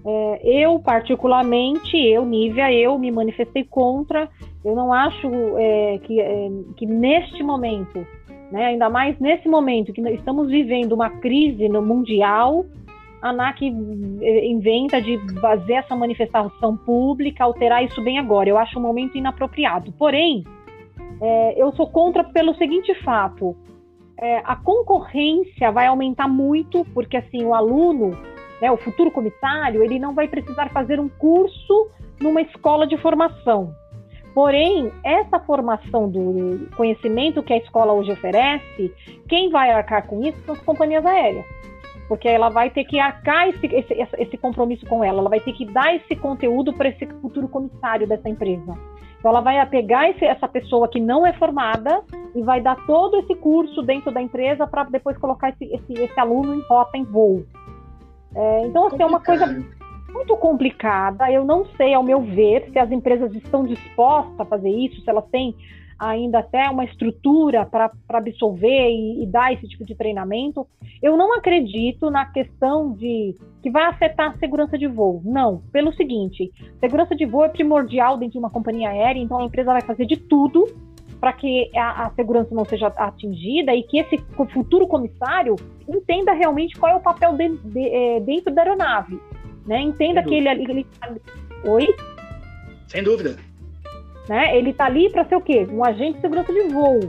É, 0.08 0.40
eu, 0.44 0.80
particularmente, 0.80 1.98
eu, 1.98 2.24
Nívia, 2.24 2.72
eu 2.72 2.98
me 2.98 3.12
manifestei 3.12 3.64
contra. 3.66 4.30
Eu 4.64 4.76
não 4.76 4.94
acho 4.94 5.28
é, 5.58 6.00
que, 6.04 6.22
é, 6.22 6.50
que 6.78 6.86
neste 6.86 7.44
momento 7.44 8.06
né? 8.52 8.66
Ainda 8.68 8.90
mais 8.90 9.18
nesse 9.20 9.48
momento 9.48 9.94
que 9.94 10.02
estamos 10.10 10.50
vivendo 10.50 10.94
uma 10.94 11.10
crise 11.10 11.68
no 11.68 11.82
mundial, 11.82 12.66
a 13.22 13.30
ANAC 13.30 13.64
eh, 13.64 14.48
inventa 14.48 15.02
de 15.02 15.18
fazer 15.40 15.74
essa 15.74 15.96
manifestação 15.96 16.78
pública, 16.78 17.44
alterar 17.44 17.84
isso 17.84 18.02
bem 18.02 18.20
agora. 18.20 18.50
Eu 18.50 18.58
acho 18.58 18.78
um 18.78 18.82
momento 18.82 19.18
inapropriado. 19.18 19.92
Porém, 19.94 20.44
é, 21.22 21.62
eu 21.62 21.72
sou 21.74 21.88
contra 21.88 22.24
pelo 22.24 22.54
seguinte 22.56 22.94
fato: 23.04 23.56
é, 24.20 24.38
a 24.44 24.56
concorrência 24.56 25.72
vai 25.72 25.88
aumentar 25.88 26.28
muito, 26.28 26.86
porque 26.94 27.18
assim 27.18 27.44
o 27.44 27.54
aluno, 27.54 28.12
né, 28.62 28.72
o 28.72 28.78
futuro 28.78 29.12
comissário, 29.12 29.84
ele 29.84 30.00
não 30.00 30.14
vai 30.14 30.28
precisar 30.28 30.70
fazer 30.70 31.00
um 31.00 31.10
curso 31.10 31.90
numa 32.22 32.42
escola 32.42 32.86
de 32.86 32.98
formação. 32.98 33.74
Porém, 34.36 34.92
essa 35.02 35.40
formação 35.40 36.10
do 36.10 36.68
conhecimento 36.76 37.42
que 37.42 37.54
a 37.54 37.58
escola 37.58 37.94
hoje 37.94 38.12
oferece, 38.12 38.94
quem 39.30 39.50
vai 39.50 39.72
arcar 39.72 40.06
com 40.06 40.22
isso 40.22 40.38
são 40.46 40.54
as 40.54 40.62
companhias 40.62 41.06
aéreas. 41.06 41.46
Porque 42.10 42.28
ela 42.28 42.50
vai 42.50 42.70
ter 42.70 42.84
que 42.84 43.00
arcar 43.00 43.48
esse, 43.48 43.66
esse, 43.66 43.94
esse 43.94 44.38
compromisso 44.38 44.86
com 44.88 45.02
ela, 45.02 45.20
ela 45.20 45.30
vai 45.30 45.40
ter 45.40 45.54
que 45.54 45.66
dar 45.66 45.96
esse 45.96 46.18
conteúdo 46.18 46.74
para 46.74 46.90
esse 46.90 47.08
futuro 47.22 47.48
comissário 47.48 48.06
dessa 48.06 48.28
empresa. 48.28 48.74
Então, 49.18 49.32
ela 49.32 49.40
vai 49.40 49.66
pegar 49.68 50.10
esse, 50.10 50.26
essa 50.26 50.50
pessoa 50.50 50.90
que 50.90 51.00
não 51.00 51.26
é 51.26 51.32
formada 51.32 52.04
e 52.36 52.44
vai 52.44 52.60
dar 52.60 52.76
todo 52.86 53.18
esse 53.20 53.36
curso 53.36 53.82
dentro 53.82 54.12
da 54.12 54.22
empresa 54.22 54.68
para 54.68 54.84
depois 54.84 55.18
colocar 55.18 55.50
esse, 55.50 55.64
esse, 55.94 56.20
aluno 56.20 56.54
em 56.54 56.62
rota, 56.68 56.98
em 56.98 57.06
voo. 57.06 57.46
É, 58.36 58.66
então, 58.66 58.88
assim, 58.88 59.02
é 59.02 59.06
uma 59.06 59.22
coisa 59.22 59.48
muito 60.16 60.36
complicada. 60.38 61.30
Eu 61.30 61.44
não 61.44 61.66
sei, 61.78 61.94
ao 61.94 62.02
meu 62.02 62.22
ver, 62.22 62.70
se 62.72 62.80
as 62.80 62.90
empresas 62.92 63.34
estão 63.36 63.66
dispostas 63.66 64.40
a 64.40 64.46
fazer 64.46 64.70
isso, 64.70 65.02
se 65.02 65.10
elas 65.10 65.26
têm 65.28 65.54
ainda 66.00 66.40
até 66.40 66.70
uma 66.70 66.84
estrutura 66.84 67.66
para 67.66 67.92
absolver 68.10 68.90
e, 68.90 69.24
e, 69.24 69.26
dar 69.26 69.54
esse 69.54 69.68
tipo 69.68 69.86
de 69.86 69.96
treinamento. 69.96 70.68
Eu 71.02 71.16
não 71.16 71.34
acredito 71.34 72.10
na 72.10 72.26
questão 72.26 72.92
de 72.94 73.36
que 73.62 73.70
vai 73.70 73.86
afetar 73.86 74.32
a 74.32 74.38
segurança 74.38 74.78
de 74.78 74.88
voo. 74.88 75.22
Não, 75.24 75.62
pelo 75.72 75.94
seguinte, 75.94 76.52
segurança 76.80 77.16
de 77.16 77.26
voo 77.26 77.46
é 77.46 77.50
primordial 77.50 78.18
dentro 78.18 78.34
de 78.34 78.40
uma 78.40 78.50
companhia 78.50 78.90
aérea, 78.90 79.22
então 79.22 79.40
a 79.40 79.46
empresa 79.46 79.72
vai 79.72 79.82
fazer 79.82 80.06
de 80.06 80.18
tudo 80.18 80.66
para 81.20 81.32
que 81.32 81.72
a, 81.76 82.06
a, 82.06 82.10
segurança 82.12 82.54
não 82.54 82.66
seja 82.66 82.88
atingida 82.88 83.74
e 83.74 83.84
que 83.84 84.00
esse 84.00 84.18
futuro 84.54 84.86
comissário 84.86 85.56
entenda 85.88 86.34
realmente 86.34 86.78
qual 86.78 86.92
é 86.92 86.96
o 86.96 87.00
papel 87.00 87.34
de, 87.34 87.58
de, 87.58 87.88
é, 87.88 88.20
dentro 88.20 88.54
da 88.54 88.64
aeronave. 88.64 89.20
Né? 89.66 89.82
Entenda 89.82 90.24
que 90.24 90.36
ele, 90.36 90.50
ele. 90.50 90.88
Oi? 91.66 91.88
Sem 92.88 93.04
dúvida. 93.04 93.36
Né? 94.30 94.58
Ele 94.58 94.72
está 94.72 94.86
ali 94.86 95.10
para 95.10 95.26
ser 95.26 95.36
o 95.36 95.42
quê? 95.42 95.68
Um 95.72 95.84
agente 95.84 96.16
de 96.16 96.22
segurança 96.22 96.54
de 96.54 96.74
voo. 96.74 97.00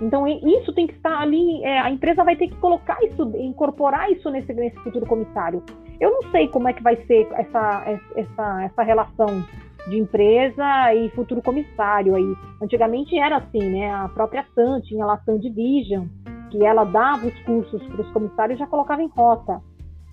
Então, 0.00 0.26
isso 0.26 0.72
tem 0.72 0.86
que 0.86 0.94
estar 0.94 1.20
ali. 1.20 1.62
É, 1.62 1.78
a 1.78 1.90
empresa 1.90 2.24
vai 2.24 2.34
ter 2.34 2.48
que 2.48 2.56
colocar 2.56 2.98
isso, 3.04 3.30
incorporar 3.36 4.10
isso 4.10 4.30
nesse, 4.30 4.52
nesse 4.52 4.76
futuro 4.76 5.04
comissário. 5.06 5.62
Eu 6.00 6.10
não 6.10 6.30
sei 6.30 6.48
como 6.48 6.68
é 6.68 6.72
que 6.72 6.82
vai 6.82 6.96
ser 7.04 7.28
essa, 7.32 8.00
essa, 8.16 8.64
essa 8.64 8.82
relação 8.82 9.44
de 9.88 9.98
empresa 9.98 10.94
e 10.94 11.10
futuro 11.10 11.42
comissário 11.42 12.14
aí. 12.14 12.34
Antigamente 12.62 13.16
era 13.18 13.36
assim, 13.36 13.62
né? 13.62 13.92
A 13.92 14.08
própria 14.08 14.44
TAN 14.54 14.80
tinha 14.80 15.04
lá 15.04 15.14
a 15.14 15.18
TAN 15.18 15.38
Division, 15.38 16.06
que 16.50 16.64
ela 16.64 16.84
dava 16.84 17.26
os 17.26 17.38
cursos 17.42 17.82
para 17.82 18.00
os 18.00 18.10
comissários 18.12 18.56
e 18.56 18.60
já 18.60 18.66
colocava 18.66 19.02
em 19.02 19.08
rota. 19.08 19.60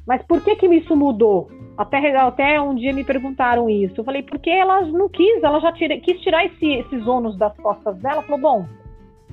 Mas 0.08 0.24
por 0.26 0.42
que 0.42 0.56
que 0.56 0.66
isso 0.68 0.96
mudou? 0.96 1.50
Até, 1.78 2.16
até 2.16 2.60
um 2.62 2.74
dia 2.74 2.94
me 2.94 3.04
perguntaram 3.04 3.70
isso. 3.70 4.00
Eu 4.00 4.06
falei, 4.06 4.24
porque 4.24 4.50
ela 4.50 4.82
não 4.84 5.10
quis, 5.10 5.44
ela 5.44 5.60
já 5.60 5.72
tira, 5.74 6.00
quis 6.00 6.20
tirar 6.22 6.46
esse, 6.46 6.66
esses 6.66 7.06
ônus 7.06 7.38
das 7.38 7.56
costas 7.58 7.98
dela. 7.98 8.24
Falou, 8.24 8.40
bom, 8.40 8.66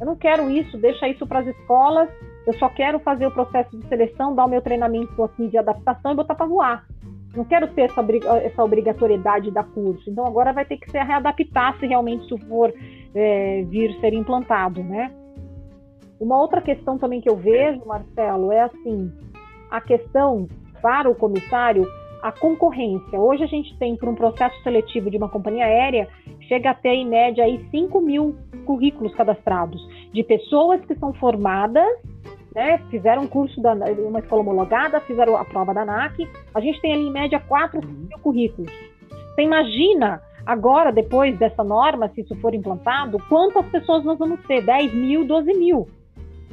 eu 0.00 0.04
não 0.04 0.16
quero 0.16 0.50
isso, 0.50 0.76
deixa 0.76 1.08
isso 1.08 1.26
para 1.26 1.38
as 1.38 1.46
escolas, 1.46 2.10
eu 2.46 2.52
só 2.54 2.68
quero 2.68 2.98
fazer 2.98 3.26
o 3.26 3.30
processo 3.30 3.78
de 3.78 3.86
seleção, 3.86 4.34
dar 4.34 4.44
o 4.44 4.48
meu 4.48 4.60
treinamento 4.60 5.22
aqui 5.22 5.48
de 5.48 5.56
adaptação 5.56 6.12
e 6.12 6.16
botar 6.16 6.34
para 6.34 6.46
voar. 6.46 6.84
não 7.34 7.44
quero 7.44 7.68
ter 7.68 7.82
essa, 7.82 8.04
essa 8.42 8.62
obrigatoriedade 8.62 9.50
da 9.50 9.62
curso. 9.62 10.10
Então 10.10 10.26
agora 10.26 10.52
vai 10.52 10.64
ter 10.64 10.76
que 10.76 10.90
se 10.90 10.98
readaptar 10.98 11.78
se 11.78 11.86
realmente 11.86 12.24
isso 12.26 12.36
for 12.46 12.74
é, 13.14 13.62
vir 13.68 13.98
ser 14.00 14.12
implantado, 14.12 14.82
né? 14.82 15.10
Uma 16.20 16.40
outra 16.40 16.60
questão 16.60 16.98
também 16.98 17.20
que 17.20 17.30
eu 17.30 17.36
vejo, 17.36 17.84
Marcelo, 17.86 18.52
é 18.52 18.62
assim, 18.62 19.12
a 19.70 19.80
questão 19.80 20.46
para 20.84 21.08
o 21.08 21.14
comissário, 21.14 21.90
a 22.22 22.30
concorrência. 22.30 23.18
Hoje 23.18 23.42
a 23.42 23.46
gente 23.46 23.74
tem, 23.78 23.96
por 23.96 24.06
um 24.06 24.14
processo 24.14 24.54
seletivo 24.62 25.10
de 25.10 25.16
uma 25.16 25.30
companhia 25.30 25.64
aérea, 25.64 26.06
chega 26.46 26.72
a 26.72 26.74
ter 26.74 26.90
em 26.90 27.08
média 27.08 27.42
aí 27.42 27.66
5 27.70 27.98
mil 28.02 28.36
currículos 28.66 29.14
cadastrados 29.14 29.80
de 30.12 30.22
pessoas 30.22 30.84
que 30.84 30.94
são 30.96 31.14
formadas 31.14 31.88
né, 32.54 32.78
fizeram 32.90 33.22
um 33.22 33.26
curso 33.26 33.60
da 33.62 33.72
uma 33.72 34.20
escola 34.20 34.42
homologada, 34.42 35.00
fizeram 35.00 35.36
a 35.36 35.44
prova 35.44 35.72
da 35.72 35.82
ANAC, 35.82 36.28
a 36.54 36.60
gente 36.60 36.78
tem 36.82 36.92
ali 36.92 37.08
em 37.08 37.12
média 37.12 37.40
4 37.40 37.80
uhum. 37.80 37.86
mil 37.86 38.18
currículos. 38.18 38.70
Você 39.34 39.42
imagina 39.42 40.22
agora, 40.44 40.92
depois 40.92 41.36
dessa 41.38 41.64
norma, 41.64 42.10
se 42.10 42.20
isso 42.20 42.36
for 42.36 42.54
implantado, 42.54 43.18
quantas 43.28 43.66
pessoas 43.70 44.04
nós 44.04 44.18
vamos 44.18 44.38
ter? 44.46 44.60
10 44.60 44.94
mil, 44.94 45.26
12 45.26 45.54
mil. 45.54 45.88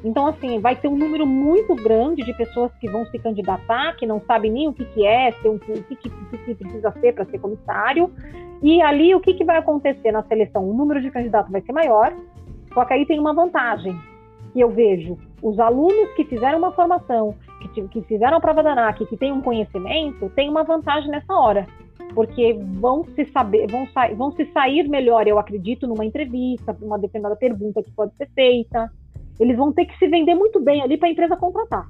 Então, 0.03 0.25
assim, 0.25 0.59
vai 0.59 0.75
ter 0.75 0.87
um 0.87 0.97
número 0.97 1.27
muito 1.27 1.75
grande 1.75 2.23
de 2.23 2.33
pessoas 2.33 2.71
que 2.79 2.89
vão 2.89 3.05
se 3.05 3.19
candidatar, 3.19 3.95
que 3.95 4.05
não 4.07 4.19
sabem 4.21 4.51
nem 4.51 4.67
o 4.67 4.73
que, 4.73 4.83
que 4.85 5.05
é, 5.05 5.29
o 5.45 5.59
que, 5.59 5.95
que, 5.95 5.95
que 5.95 6.09
precisa 6.55 6.91
ser 6.99 7.13
para 7.13 7.25
ser 7.25 7.39
comissário. 7.39 8.11
E 8.63 8.81
ali, 8.81 9.13
o 9.13 9.19
que, 9.19 9.33
que 9.33 9.45
vai 9.45 9.57
acontecer 9.57 10.11
na 10.11 10.23
seleção? 10.23 10.67
O 10.67 10.73
número 10.73 11.01
de 11.01 11.11
candidatos 11.11 11.51
vai 11.51 11.61
ser 11.61 11.71
maior, 11.71 12.13
só 12.73 12.83
que 12.85 12.93
aí 12.93 13.05
tem 13.05 13.19
uma 13.19 13.33
vantagem 13.33 13.95
que 14.53 14.59
eu 14.59 14.69
vejo 14.69 15.17
os 15.41 15.59
alunos 15.59 16.13
que 16.15 16.23
fizeram 16.25 16.59
uma 16.59 16.71
formação, 16.71 17.35
que, 17.73 17.87
que 17.87 18.01
fizeram 18.03 18.37
a 18.37 18.41
prova 18.41 18.61
da 18.61 18.73
ANAC, 18.73 19.05
que 19.05 19.17
têm 19.17 19.31
um 19.31 19.41
conhecimento, 19.41 20.29
têm 20.35 20.49
uma 20.49 20.63
vantagem 20.63 21.09
nessa 21.09 21.33
hora, 21.33 21.65
porque 22.13 22.53
vão 22.79 23.03
se 23.15 23.25
saber, 23.25 23.67
vão, 23.69 23.87
sa 23.87 24.07
vão 24.13 24.31
se 24.31 24.45
sair 24.51 24.87
melhor, 24.87 25.27
eu 25.27 25.39
acredito, 25.39 25.87
numa 25.87 26.05
entrevista, 26.05 26.75
uma 26.81 26.99
determinada 26.99 27.35
pergunta 27.35 27.81
que 27.81 27.91
pode 27.91 28.13
ser 28.15 28.29
feita. 28.35 28.91
Eles 29.39 29.57
vão 29.57 29.71
ter 29.71 29.85
que 29.85 29.97
se 29.97 30.07
vender 30.07 30.35
muito 30.35 30.59
bem 30.59 30.81
ali 30.81 30.97
para 30.97 31.07
a 31.07 31.11
empresa 31.11 31.35
contratar. 31.35 31.87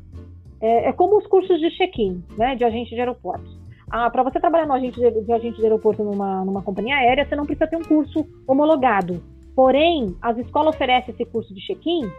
É, 0.61 0.89
é, 0.89 0.93
como 0.93 1.17
os 1.17 1.25
cursos 1.27 1.59
de 1.59 1.69
check-in, 1.71 2.23
né, 2.37 2.55
de 2.55 2.63
agente 2.63 2.93
de 2.93 2.99
aeroportos. 2.99 3.59
Ah, 3.89 4.09
para 4.09 4.23
você 4.23 4.39
trabalhar 4.39 4.65
no 4.65 4.73
agente 4.73 4.99
de, 4.99 5.21
de 5.21 5.33
agente 5.33 5.57
de 5.57 5.63
aeroporto 5.63 6.03
numa, 6.03 6.45
numa 6.45 6.61
companhia 6.61 6.95
aérea, 6.95 7.25
você 7.25 7.35
não 7.35 7.45
precisa 7.45 7.67
ter 7.67 7.75
um 7.75 7.83
curso 7.83 8.25
homologado. 8.47 9.21
Porém, 9.55 10.15
as 10.21 10.37
escolas 10.37 10.75
oferecem 10.75 11.13
esse 11.13 11.25
curso 11.25 11.53
de 11.53 11.59
check-in 11.61 12.09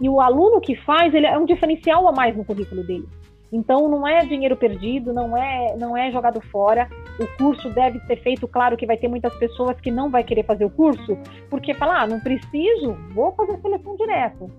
e 0.00 0.08
o 0.08 0.20
aluno 0.20 0.60
que 0.60 0.74
faz, 0.74 1.12
ele 1.12 1.26
é 1.26 1.38
um 1.38 1.44
diferencial 1.44 2.06
a 2.08 2.12
mais 2.12 2.36
no 2.36 2.44
currículo 2.44 2.82
dele. 2.84 3.06
Então 3.52 3.88
não 3.88 4.06
é 4.06 4.24
dinheiro 4.26 4.56
perdido, 4.56 5.12
não 5.12 5.36
é 5.36 5.76
não 5.76 5.96
é 5.96 6.10
jogado 6.10 6.40
fora. 6.48 6.88
O 7.18 7.26
curso 7.38 7.70
deve 7.70 7.98
ser 8.00 8.16
feito, 8.16 8.46
claro 8.46 8.76
que 8.76 8.86
vai 8.86 8.96
ter 8.96 9.08
muitas 9.08 9.34
pessoas 9.36 9.80
que 9.80 9.90
não 9.90 10.10
vai 10.10 10.22
querer 10.22 10.44
fazer 10.44 10.64
o 10.64 10.70
curso, 10.70 11.16
porque 11.50 11.74
falar, 11.74 12.02
ah, 12.02 12.06
não 12.06 12.20
preciso, 12.20 12.96
vou 13.12 13.32
fazer 13.32 13.58
seleção 13.60 13.96
direto, 13.96 14.50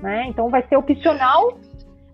né? 0.00 0.26
Então 0.28 0.48
vai 0.48 0.66
ser 0.68 0.76
opcional, 0.76 1.58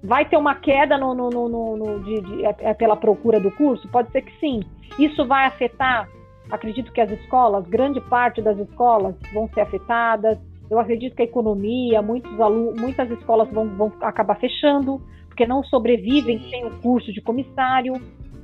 vai 0.03 0.25
ter 0.25 0.37
uma 0.37 0.55
queda 0.55 0.97
no, 0.99 1.15
no, 1.15 1.31
no, 1.31 1.77
no 1.77 2.05
de, 2.05 2.21
de, 2.21 2.47
é, 2.47 2.57
é 2.61 2.75
pela 2.75 2.97
procura 2.97 3.39
do 3.39 3.51
curso, 3.51 3.87
pode 3.89 4.11
ser 4.11 4.23
que 4.23 4.33
sim. 4.41 4.61
Isso 4.99 5.27
vai 5.27 5.45
afetar, 5.45 6.09
acredito 6.51 6.93
que 6.93 7.01
as 7.01 7.11
escolas, 7.11 7.67
grande 7.67 8.01
parte 8.01 8.41
das 8.41 8.59
escolas 8.59 9.15
vão 9.33 9.49
ser 9.49 9.61
afetadas 9.61 10.39
eu 10.71 10.79
acredito 10.79 11.15
que 11.15 11.23
a 11.23 11.25
economia, 11.25 12.03
muitos 12.03 12.41
alunos, 12.41 12.81
muitas 12.81 13.11
escolas 13.11 13.49
vão, 13.51 13.69
vão 13.77 13.93
acabar 14.01 14.35
fechando, 14.37 15.01
porque 15.37 15.47
não 15.47 15.63
sobrevivem 15.65 16.41
sem 16.49 16.65
o 16.65 16.71
curso 16.81 17.13
de 17.13 17.21
comissário. 17.21 17.93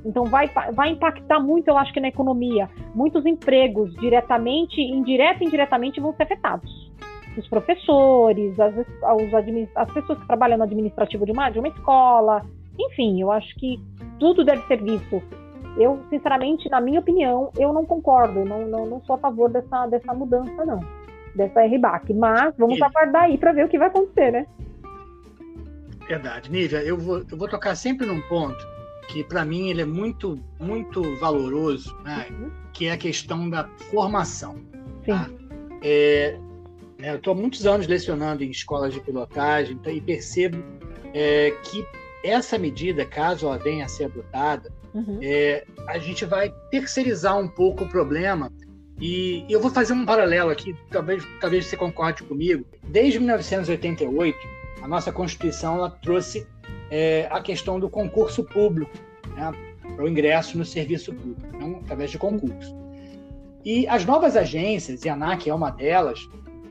Então 0.05 0.25
vai, 0.25 0.47
vai 0.73 0.91
impactar 0.91 1.39
muito, 1.39 1.67
eu 1.67 1.77
acho 1.77 1.91
que 1.91 1.99
na 1.99 2.09
economia. 2.09 2.69
Muitos 2.93 3.25
empregos, 3.25 3.91
diretamente, 3.95 4.79
indireto 4.79 5.41
e 5.41 5.47
indiretamente, 5.47 5.99
vão 5.99 6.13
ser 6.13 6.23
afetados. 6.23 6.91
Os 7.35 7.47
professores, 7.47 8.59
as, 8.59 8.75
as 9.75 9.91
pessoas 9.91 10.19
que 10.19 10.27
trabalham 10.27 10.59
no 10.59 10.65
administrativo 10.65 11.25
de 11.25 11.31
uma, 11.31 11.49
de 11.49 11.57
uma 11.57 11.67
escola, 11.67 12.45
enfim, 12.79 13.19
eu 13.19 13.31
acho 13.31 13.55
que 13.55 13.79
tudo 14.19 14.45
deve 14.45 14.61
ser 14.67 14.83
visto. 14.83 15.23
Eu, 15.75 15.99
sinceramente, 16.11 16.69
na 16.69 16.79
minha 16.79 16.99
opinião, 16.99 17.49
eu 17.57 17.73
não 17.73 17.83
concordo, 17.85 18.45
não, 18.45 18.67
não, 18.67 18.85
não 18.85 19.01
sou 19.01 19.15
a 19.15 19.19
favor 19.19 19.49
dessa, 19.49 19.87
dessa 19.87 20.13
mudança, 20.13 20.63
não 20.63 20.79
dessa 21.33 21.65
RBAC. 21.65 22.13
Mas 22.13 22.53
vamos 22.55 22.79
aguardar 22.79 23.23
aí 23.23 23.37
para 23.39 23.53
ver 23.53 23.65
o 23.65 23.67
que 23.67 23.79
vai 23.79 23.87
acontecer, 23.87 24.31
né? 24.31 24.45
Verdade. 26.07 26.51
Nívia, 26.51 26.83
eu 26.83 26.97
vou, 26.97 27.19
eu 27.29 27.37
vou 27.37 27.47
tocar 27.47 27.75
sempre 27.75 28.05
num 28.05 28.21
ponto 28.21 28.73
que 29.07 29.23
para 29.23 29.43
mim 29.43 29.69
ele 29.69 29.81
é 29.81 29.85
muito, 29.85 30.39
muito 30.59 31.15
valoroso, 31.17 31.95
né? 32.03 32.27
uhum. 32.31 32.51
que 32.71 32.87
é 32.87 32.93
a 32.93 32.97
questão 32.97 33.49
da 33.49 33.67
formação. 33.91 34.55
Sim. 35.03 35.11
Tá? 35.11 35.29
É, 35.81 36.37
né, 36.97 37.11
eu 37.11 37.17
estou 37.17 37.33
há 37.33 37.35
muitos 37.35 37.65
anos 37.65 37.87
lecionando 37.87 38.43
em 38.43 38.49
escolas 38.49 38.93
de 38.93 39.01
pilotagem 39.01 39.73
então, 39.73 39.91
e 39.91 39.99
percebo 39.99 40.63
é, 41.13 41.51
que 41.63 41.85
essa 42.23 42.57
medida, 42.57 43.05
caso 43.05 43.45
ela 43.45 43.57
venha 43.57 43.85
a 43.85 43.89
ser 43.89 44.05
adotada, 44.05 44.71
uhum. 44.93 45.19
é, 45.21 45.65
a 45.87 45.97
gente 45.97 46.23
vai 46.23 46.53
terceirizar 46.71 47.37
um 47.37 47.47
pouco 47.47 47.83
o 47.83 47.89
problema 47.89 48.49
e 48.99 49.45
eu 49.49 49.59
vou 49.59 49.69
fazer 49.69 49.91
um 49.93 50.05
paralelo 50.05 50.49
aqui, 50.49 50.73
talvez, 50.89 51.27
talvez 51.41 51.65
você 51.65 51.75
concorde 51.75 52.23
comigo. 52.23 52.65
Desde 52.83 53.19
1988, 53.19 54.37
a 54.83 54.87
nossa 54.87 55.13
Constituição 55.13 55.77
ela 55.77 55.89
trouxe 55.89 56.45
é, 56.91 57.27
a 57.31 57.39
questão 57.39 57.79
do 57.79 57.89
concurso 57.89 58.43
público, 58.43 58.91
né, 59.29 59.51
para 59.95 60.03
o 60.03 60.09
ingresso 60.09 60.57
no 60.57 60.65
serviço 60.65 61.13
público, 61.13 61.79
através 61.85 62.11
de 62.11 62.17
concurso. 62.17 62.75
E 63.63 63.87
as 63.87 64.05
novas 64.05 64.35
agências, 64.35 65.05
e 65.05 65.09
a 65.09 65.13
ANAC 65.13 65.49
é 65.49 65.53
uma 65.53 65.71
delas, 65.71 66.27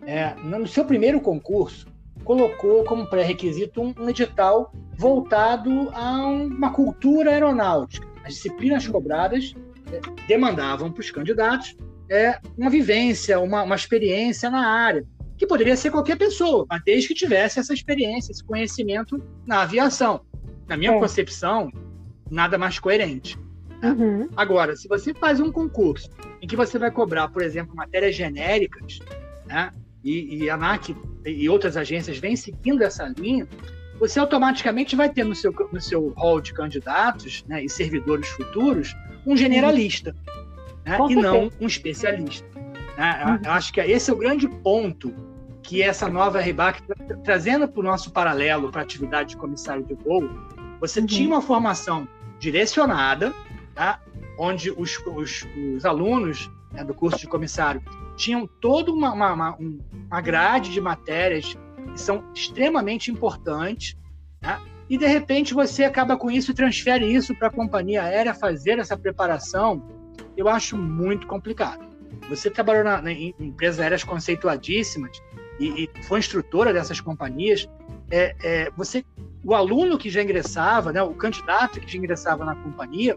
é, 0.07 0.35
no 0.44 0.66
seu 0.66 0.85
primeiro 0.85 1.22
concurso, 1.22 1.87
colocou 2.22 2.85
como 2.85 3.07
pré-requisito 3.07 3.81
um, 3.81 3.94
um 3.98 4.11
edital 4.11 4.70
voltado 4.94 5.90
a 5.94 6.27
uma 6.27 6.70
cultura 6.70 7.31
aeronáutica. 7.31 8.07
As 8.25 8.35
disciplinas 8.35 8.87
cobradas 8.87 9.55
é, 9.90 10.27
demandavam 10.29 10.92
para 10.92 11.01
os 11.01 11.11
candidatos 11.11 11.75
é, 12.11 12.38
uma 12.59 12.68
vivência, 12.68 13.40
uma, 13.40 13.62
uma 13.62 13.75
experiência 13.75 14.51
na 14.51 14.68
área, 14.68 15.03
que 15.42 15.46
poderia 15.46 15.76
ser 15.76 15.90
qualquer 15.90 16.16
pessoa, 16.16 16.64
mas 16.70 16.81
desde 16.85 17.09
que 17.09 17.14
tivesse 17.14 17.59
essa 17.59 17.74
experiência, 17.74 18.31
esse 18.31 18.44
conhecimento 18.44 19.20
na 19.44 19.62
aviação. 19.62 20.20
Na 20.68 20.76
minha 20.76 20.92
é. 20.92 20.98
concepção, 21.00 21.68
nada 22.31 22.57
mais 22.57 22.78
coerente. 22.78 23.37
Né? 23.83 23.90
Uhum. 23.90 24.28
Agora, 24.37 24.76
se 24.76 24.87
você 24.87 25.12
faz 25.12 25.40
um 25.40 25.50
concurso 25.50 26.09
em 26.40 26.46
que 26.46 26.55
você 26.55 26.78
vai 26.78 26.92
cobrar, 26.92 27.26
por 27.26 27.42
exemplo, 27.42 27.74
matérias 27.74 28.14
genéricas, 28.14 29.00
né, 29.44 29.72
e, 30.05 30.44
e 30.44 30.48
a 30.48 30.55
ANAC 30.55 30.96
e 31.26 31.48
outras 31.48 31.76
agências 31.76 32.18
vêm 32.18 32.37
seguindo 32.37 32.83
essa 32.83 33.12
linha, 33.18 33.48
você 33.98 34.20
automaticamente 34.20 34.94
vai 34.94 35.09
ter 35.09 35.24
no 35.24 35.35
seu, 35.35 35.52
no 35.72 35.81
seu 35.81 36.11
hall 36.11 36.40
de 36.40 36.55
candidatos 36.55 37.44
né, 37.48 37.64
e 37.64 37.68
servidores 37.68 38.28
futuros 38.28 38.94
um 39.26 39.37
generalista. 39.37 40.14
Uhum 40.28 40.42
né? 40.85 40.98
e 41.11 41.16
não 41.16 41.50
um 41.61 41.66
especialista. 41.66 42.46
Né? 42.96 43.24
Uhum. 43.26 43.38
Eu 43.44 43.52
acho 43.52 43.72
que 43.72 43.81
esse 43.81 44.11
é 44.11 44.14
o 44.14 44.16
grande 44.16 44.48
ponto 44.48 45.12
que 45.62 45.83
essa 45.83 46.09
nova 46.09 46.40
RBAC, 46.40 46.83
trazendo 47.25 47.68
para 47.68 47.81
o 47.81 47.83
nosso 47.83 48.11
paralelo 48.11 48.70
para 48.70 48.81
a 48.81 48.85
atividade 48.85 49.31
de 49.31 49.37
comissário 49.37 49.85
de 49.85 49.94
voo, 49.94 50.29
você 50.81 51.01
uhum. 51.01 51.07
tinha 51.07 51.29
uma 51.29 51.40
formação 51.40 52.09
direcionada, 52.38 53.33
tá? 53.75 54.01
onde 54.38 54.70
os, 54.70 54.98
os, 55.07 55.46
os 55.77 55.85
alunos 55.85 56.51
né, 56.72 56.83
do 56.83 56.92
curso 56.92 57.18
de 57.18 57.27
comissário 57.27 57.83
tinham 58.16 58.46
toda 58.61 58.90
uma, 58.90 59.12
uma, 59.12 59.57
uma, 59.57 60.20
grade 60.20 60.70
de 60.70 60.81
matérias 60.81 61.55
que 61.92 62.01
são 62.01 62.25
extremamente 62.35 63.11
importantes, 63.11 63.96
né? 64.40 64.61
e 64.90 64.98
de 64.98 65.07
repente 65.07 65.55
você 65.55 65.85
acaba 65.85 66.16
com 66.16 66.31
isso 66.31 66.51
e 66.51 66.55
transfere 66.55 67.07
isso 67.07 67.35
para 67.37 67.48
a 67.48 67.51
companhia 67.51 68.03
aérea 68.03 68.35
fazer 68.35 68.79
essa 68.79 68.96
preparação 68.96 69.83
eu 70.37 70.48
acho 70.48 70.77
muito 70.77 71.27
complicado. 71.27 71.87
Você 72.29 72.51
trabalhou 72.51 72.85
na, 72.85 73.03
na, 73.03 73.12
em 73.12 73.35
empresas 73.38 73.81
aéreas 73.81 74.05
conceituadíssimas 74.05 75.22
e, 75.62 75.85
e 75.85 76.05
foi 76.05 76.18
instrutora 76.18 76.72
dessas 76.72 77.01
companhias. 77.01 77.68
É, 78.11 78.35
é, 78.42 78.70
você, 78.77 79.05
o 79.44 79.55
aluno 79.55 79.96
que 79.96 80.11
já 80.11 80.22
ingressava, 80.22 80.92
né, 80.92 81.03
o 81.03 81.14
candidato 81.14 81.81
que 81.81 81.90
já 81.90 81.98
ingressava 81.98 82.44
na 82.44 82.55
companhia, 82.55 83.16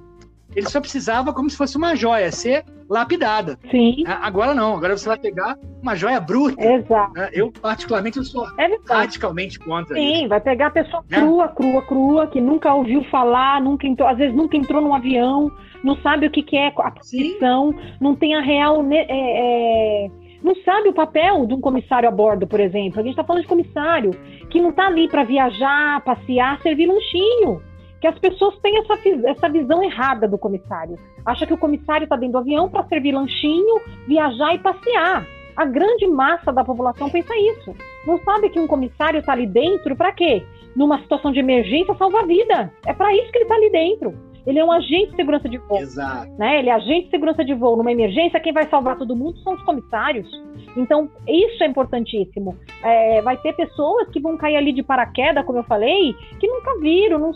ele 0.55 0.69
só 0.69 0.79
precisava 0.79 1.34
como 1.34 1.49
se 1.49 1.58
fosse 1.58 1.75
uma 1.75 1.95
joia, 1.95 2.31
ser 2.31 2.63
lapidada. 2.88 3.58
Sim. 3.71 4.03
Agora 4.05 4.53
não, 4.53 4.75
agora 4.75 4.95
você 4.95 5.08
vai 5.08 5.17
pegar 5.17 5.58
uma 5.81 5.95
joia 5.95 6.19
bruta. 6.19 6.63
Exato. 6.63 7.13
Né, 7.13 7.29
eu, 7.34 7.51
particularmente, 7.51 8.17
eu 8.17 8.23
sou 8.23 8.47
é 8.58 8.69
radicalmente 8.88 9.60
contra 9.60 9.95
Sim, 9.95 10.19
isso. 10.19 10.29
vai 10.29 10.39
pegar 10.39 10.67
a 10.67 10.71
pessoa 10.71 11.03
né? 11.10 11.19
crua, 11.19 11.47
crua, 11.49 11.81
crua, 11.81 12.27
que 12.27 12.39
nunca 12.39 12.73
ouviu 12.73 13.03
falar, 13.05 13.60
nunca 13.62 13.88
entrou, 13.88 14.08
às 14.08 14.17
vezes 14.17 14.36
nunca 14.36 14.55
entrou 14.55 14.81
num 14.81 14.93
avião, 14.93 15.51
não 15.84 15.97
sabe 15.97 16.27
o 16.27 16.31
que, 16.31 16.43
que 16.43 16.55
é 16.55 16.67
a 16.67 16.91
profissão, 16.91 17.75
não 17.99 18.15
tem 18.15 18.36
a 18.36 18.41
real. 18.41 18.86
É, 18.91 19.05
é, 19.10 20.12
não 20.45 20.53
sabe 20.58 20.89
o 20.89 20.93
papel 20.93 21.47
de 21.47 21.55
um 21.55 21.60
comissário 21.60 22.08
a 22.08 22.12
bordo, 22.12 22.45
por 22.45 22.60
exemplo. 22.60 22.99
A 22.99 23.03
gente 23.03 23.13
está 23.13 23.23
falando 23.23 23.41
de 23.41 23.47
comissário 23.47 24.12
que 24.51 24.62
não 24.62 24.69
está 24.69 24.86
ali 24.86 25.10
para 25.10 25.23
viajar, 25.23 26.01
passear, 26.01 26.62
servir 26.62 26.86
lanchinho. 26.86 27.63
que 27.99 28.05
as 28.05 28.19
pessoas 28.19 28.55
têm 28.60 28.77
essa, 28.77 28.93
essa 29.27 29.49
visão 29.49 29.81
errada 29.81 30.27
do 30.27 30.38
comissário. 30.38 30.99
Acha 31.25 31.47
que 31.47 31.53
o 31.53 31.58
comissário 31.58 32.03
está 32.03 32.15
dentro 32.15 32.34
do 32.34 32.38
avião 32.38 32.69
para 32.69 32.84
servir 32.84 33.12
lanchinho, 33.12 33.81
viajar 34.08 34.53
e 34.53 34.60
passear. 34.60 35.25
A 35.55 35.65
grande 35.65 36.05
massa 36.05 36.53
da 36.53 36.63
população 36.63 37.10
pensa 37.10 37.34
isso. 37.36 37.73
Não 38.05 38.19
sabe 38.19 38.49
que 38.49 38.60
um 38.60 38.67
comissário 38.67 39.21
está 39.21 39.31
ali 39.31 39.47
dentro 39.47 39.95
para 39.95 40.12
quê? 40.12 40.45
Numa 40.75 40.99
situação 40.99 41.31
de 41.31 41.39
emergência, 41.39 41.95
salvar 41.95 42.23
a 42.23 42.27
vida. 42.27 42.71
É 42.86 42.93
para 42.93 43.15
isso 43.15 43.31
que 43.31 43.39
ele 43.39 43.45
está 43.45 43.55
ali 43.55 43.71
dentro. 43.71 44.13
Ele 44.45 44.60
é 44.60 44.65
um 44.65 44.71
agente 44.71 45.12
de 45.12 45.15
segurança 45.15 45.49
de 45.49 45.58
voo. 45.58 45.79
Exato. 45.79 46.31
Né? 46.38 46.60
Ele 46.60 46.69
é 46.69 46.73
agente 46.73 47.05
de 47.05 47.12
segurança 47.12 47.43
de 47.43 47.53
voo. 47.53 47.75
Numa 47.75 47.91
emergência, 47.91 48.39
quem 48.39 48.53
vai 48.53 48.67
salvar 48.67 48.97
todo 48.97 49.15
mundo 49.15 49.38
são 49.39 49.53
os 49.53 49.63
comissários. 49.63 50.29
Então, 50.77 51.10
isso 51.27 51.63
é 51.63 51.67
importantíssimo. 51.67 52.58
É, 52.84 53.21
vai 53.21 53.38
ter 53.38 53.53
pessoas 53.53 54.10
que 54.10 54.19
vão 54.19 54.38
cair 54.38 54.55
ali 54.55 54.71
de 54.71 54.84
paraquedas, 54.84 55.45
como 55.45 55.60
eu 55.60 55.63
falei, 55.63 56.13
que 56.39 56.47
nunca 56.47 56.79
viram, 56.79 57.19
não 57.19 57.31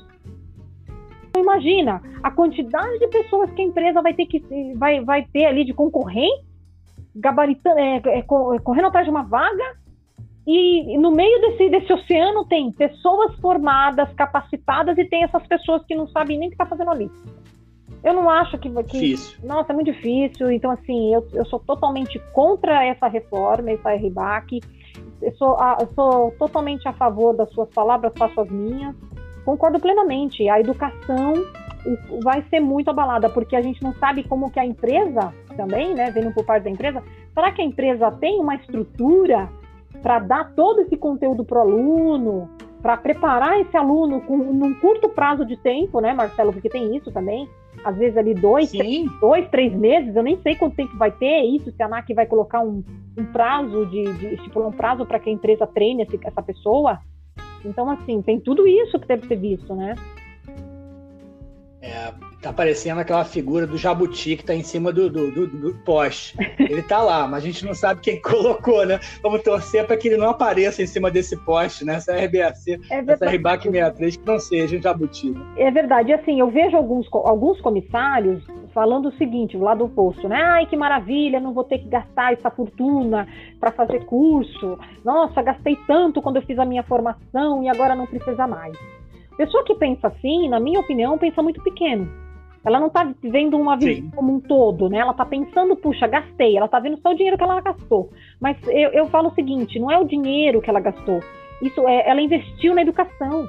imagina 1.38 2.02
a 2.22 2.32
quantidade 2.32 3.00
de 3.00 3.08
pessoas 3.08 3.50
que 3.52 3.62
a 3.62 3.66
empresa 3.66 4.02
vai 4.02 4.14
ter 4.14 4.26
que 4.26 4.44
vai, 4.76 5.00
vai 5.02 5.24
ter 5.24 5.46
ali 5.46 5.64
de 5.64 5.74
concorrente 5.74 6.50
gabaritando, 7.16 7.80
é, 7.80 8.02
é, 8.06 8.22
correndo 8.24 8.88
atrás 8.88 9.06
de 9.06 9.12
uma 9.12 9.24
vaga 9.24 9.76
e, 10.48 10.98
no 10.98 11.12
meio 11.12 11.40
desse, 11.42 11.70
desse 11.70 11.94
oceano 11.94 12.46
tem 12.46 12.72
pessoas 12.72 13.36
formadas, 13.36 14.12
capacitadas 14.14 14.98
e 14.98 15.06
tem 15.06 15.24
essas 15.24 15.46
pessoas 15.46 15.84
que 15.86 15.96
não 15.96 16.08
sabem 16.08 16.38
nem 16.40 16.48
o 16.48 16.52
que 16.52 16.56
está 16.56 16.66
fazendo 16.66 16.90
ali. 16.90 17.12
Eu 18.04 18.14
não 18.14 18.30
acho 18.30 18.58
que, 18.58 18.70
que. 18.70 19.00
Difícil. 19.00 19.40
Nossa, 19.44 19.72
é 19.72 19.76
muito 19.76 19.92
difícil. 19.92 20.50
Então, 20.52 20.72
assim, 20.72 21.14
eu, 21.14 21.28
eu 21.34 21.46
sou 21.46 21.60
totalmente 21.60 22.18
contra 22.34 22.84
essa 22.86 23.08
reforma, 23.08 23.72
essa 23.72 23.94
RBAC. 23.94 24.62
Eu 25.22 25.34
sou, 25.34 25.60
a, 25.60 25.78
eu 25.82 25.88
sou 25.94 26.32
totalmente 26.40 26.88
a 26.88 26.94
favor 26.94 27.36
das 27.36 27.52
suas 27.52 27.70
palavras, 27.70 28.14
faço 28.18 28.40
as 28.40 28.50
minhas. 28.50 28.96
Concordo 29.44 29.80
plenamente. 29.80 30.48
A 30.48 30.60
educação 30.60 31.34
vai 32.24 32.44
ser 32.50 32.60
muito 32.60 32.90
abalada, 32.90 33.30
porque 33.30 33.56
a 33.56 33.62
gente 33.62 33.84
não 33.84 33.94
sabe 33.96 34.24
como 34.24 34.50
que 34.50 34.60
a 34.60 34.66
empresa 34.66 35.34
também, 35.56 35.94
né, 35.94 36.10
vendo 36.12 36.34
por 36.34 36.46
parte 36.46 36.64
da 36.64 36.70
empresa, 36.70 37.04
será 37.34 37.52
que 37.52 37.62
a 37.62 37.66
empresa 37.66 38.12
tem 38.12 38.40
uma 38.40 38.56
estrutura 38.56 39.50
para 40.02 40.20
dar 40.20 40.54
todo 40.56 40.82
esse 40.82 40.98
conteúdo 40.98 41.44
para 41.46 41.60
o 41.60 41.62
aluno, 41.62 42.50
para 42.82 42.98
preparar 42.98 43.60
esse 43.60 43.76
aluno 43.76 44.22
com 44.22 44.38
num 44.38 44.74
curto 44.76 45.10
prazo 45.10 45.46
de 45.46 45.58
tempo, 45.58 46.00
né, 46.00 46.14
Marcelo? 46.14 46.54
Porque 46.54 46.70
tem 46.70 46.96
isso 46.96 47.12
também. 47.12 47.48
Às 47.84 47.96
vezes 47.98 48.18
ali 48.18 48.34
dois, 48.34 48.72
três, 48.72 49.10
dois, 49.20 49.48
três 49.50 49.74
meses, 49.74 50.16
eu 50.16 50.24
nem 50.24 50.38
sei 50.42 50.56
quanto 50.56 50.76
tempo 50.76 50.98
vai 50.98 51.12
ter 51.12 51.44
isso, 51.44 51.72
se 51.72 51.82
a 51.82 51.86
ANAC 51.86 52.14
vai 52.14 52.26
colocar 52.26 52.62
um, 52.62 52.84
um 53.18 53.26
prazo 53.26 53.86
de, 53.86 54.04
de 54.14 54.34
estipular 54.34 54.68
um 54.68 54.72
prazo 54.72 55.06
para 55.06 55.20
que 55.20 55.30
a 55.30 55.34
empresa 55.34 55.66
treine 55.68 56.06
essa 56.24 56.42
pessoa. 56.42 57.00
Então, 57.64 57.90
assim, 57.90 58.22
tem 58.22 58.40
tudo 58.40 58.68
isso 58.68 59.00
que 59.00 59.08
deve 59.08 59.28
ser 59.28 59.36
visto, 59.36 59.74
né? 59.76 59.96
É, 61.82 62.12
tá 62.42 62.52
parecendo 62.52 63.00
aquela 63.00 63.24
figura 63.24 63.66
do 63.66 63.78
jabuti 63.78 64.36
que 64.36 64.44
tá 64.44 64.54
em 64.54 64.64
cima 64.64 64.92
do, 64.92 65.10
do, 65.10 65.32
do, 65.32 65.48
do 65.48 65.74
poste. 65.86 66.38
Ele 66.60 66.82
tá 66.84 67.02
lá, 67.02 67.26
mas 67.26 67.44
a 67.44 67.46
gente 67.46 67.66
não 67.66 67.74
sabe 67.74 68.02
quem 68.02 68.20
colocou, 68.22 68.86
né? 68.86 69.00
Vamos 69.24 69.42
torcer 69.44 69.86
para 69.86 69.96
que 69.96 70.10
ele 70.10 70.18
não 70.18 70.30
apareça 70.30 70.82
em 70.82 70.88
cima 70.88 71.10
desse 71.10 71.38
poste, 71.46 71.86
né? 71.86 71.96
Essa 71.96 72.14
RBAC, 72.14 72.82
é 72.92 73.04
essa 73.08 73.26
RBAC 73.26 73.64
63, 73.64 74.18
que 74.18 74.26
não 74.26 74.40
seja 74.40 74.78
um 74.78 74.82
jabuti. 74.82 75.32
Né? 75.32 75.42
É 75.58 75.72
verdade. 75.72 76.12
Assim, 76.12 76.40
eu 76.40 76.50
vejo 76.50 76.76
alguns, 76.76 77.08
alguns 77.14 77.62
comissários 77.62 78.44
falando 78.74 79.08
o 79.08 79.14
seguinte, 79.14 79.58
lá 79.58 79.74
do 79.74 79.88
posto, 79.88 80.28
né? 80.28 80.42
Ai, 80.42 80.66
que 80.66 80.76
maravilha, 80.76 81.40
não 81.40 81.54
vou 81.54 81.64
ter 81.64 81.80
que 81.80 81.88
gastar 81.88 82.34
essa 82.34 82.52
fortuna 82.52 83.28
para 83.60 83.72
fazer 83.72 84.06
curso. 84.06 84.78
Nossa, 85.04 85.42
gastei 85.42 85.78
tanto 85.88 86.22
quando 86.22 86.38
eu 86.38 86.42
fiz 86.42 86.60
a 86.60 86.66
minha 86.66 86.84
formação 86.84 87.64
e 87.64 87.70
agora 87.70 87.96
não 87.96 88.06
precisa 88.06 88.46
mais. 88.46 88.78
Pessoa 89.40 89.64
que 89.64 89.74
pensa 89.74 90.08
assim, 90.08 90.50
na 90.50 90.60
minha 90.60 90.82
opinião, 90.82 91.18
pensa 91.18 91.42
muito 91.42 91.64
pequeno. 91.64 92.12
Ela 92.62 92.78
não 92.78 92.88
está 92.88 93.10
vendo 93.24 93.56
uma 93.58 93.78
vida 93.78 94.14
como 94.14 94.36
um 94.36 94.40
todo, 94.42 94.90
né? 94.90 94.98
Ela 94.98 95.12
está 95.12 95.26
pensando, 95.26 95.78
puxa, 95.78 96.08
gastei. 96.08 96.58
Ela 96.58 96.66
está 96.66 96.78
vendo 96.78 97.00
só 97.00 97.12
o 97.12 97.16
dinheiro 97.16 97.38
que 97.38 97.44
ela 97.46 97.62
gastou. 97.62 98.10
Mas 98.38 98.58
eu, 98.68 98.90
eu 98.90 99.06
falo 99.06 99.30
o 99.30 99.34
seguinte: 99.34 99.80
não 99.80 99.90
é 99.90 99.98
o 99.98 100.04
dinheiro 100.04 100.62
que 100.62 100.70
ela 100.70 100.82
gastou. 100.82 101.22
Isso 101.62 101.88
é, 101.88 102.10
ela 102.10 102.20
investiu 102.20 102.76
na 102.76 102.82
educação. 102.82 103.48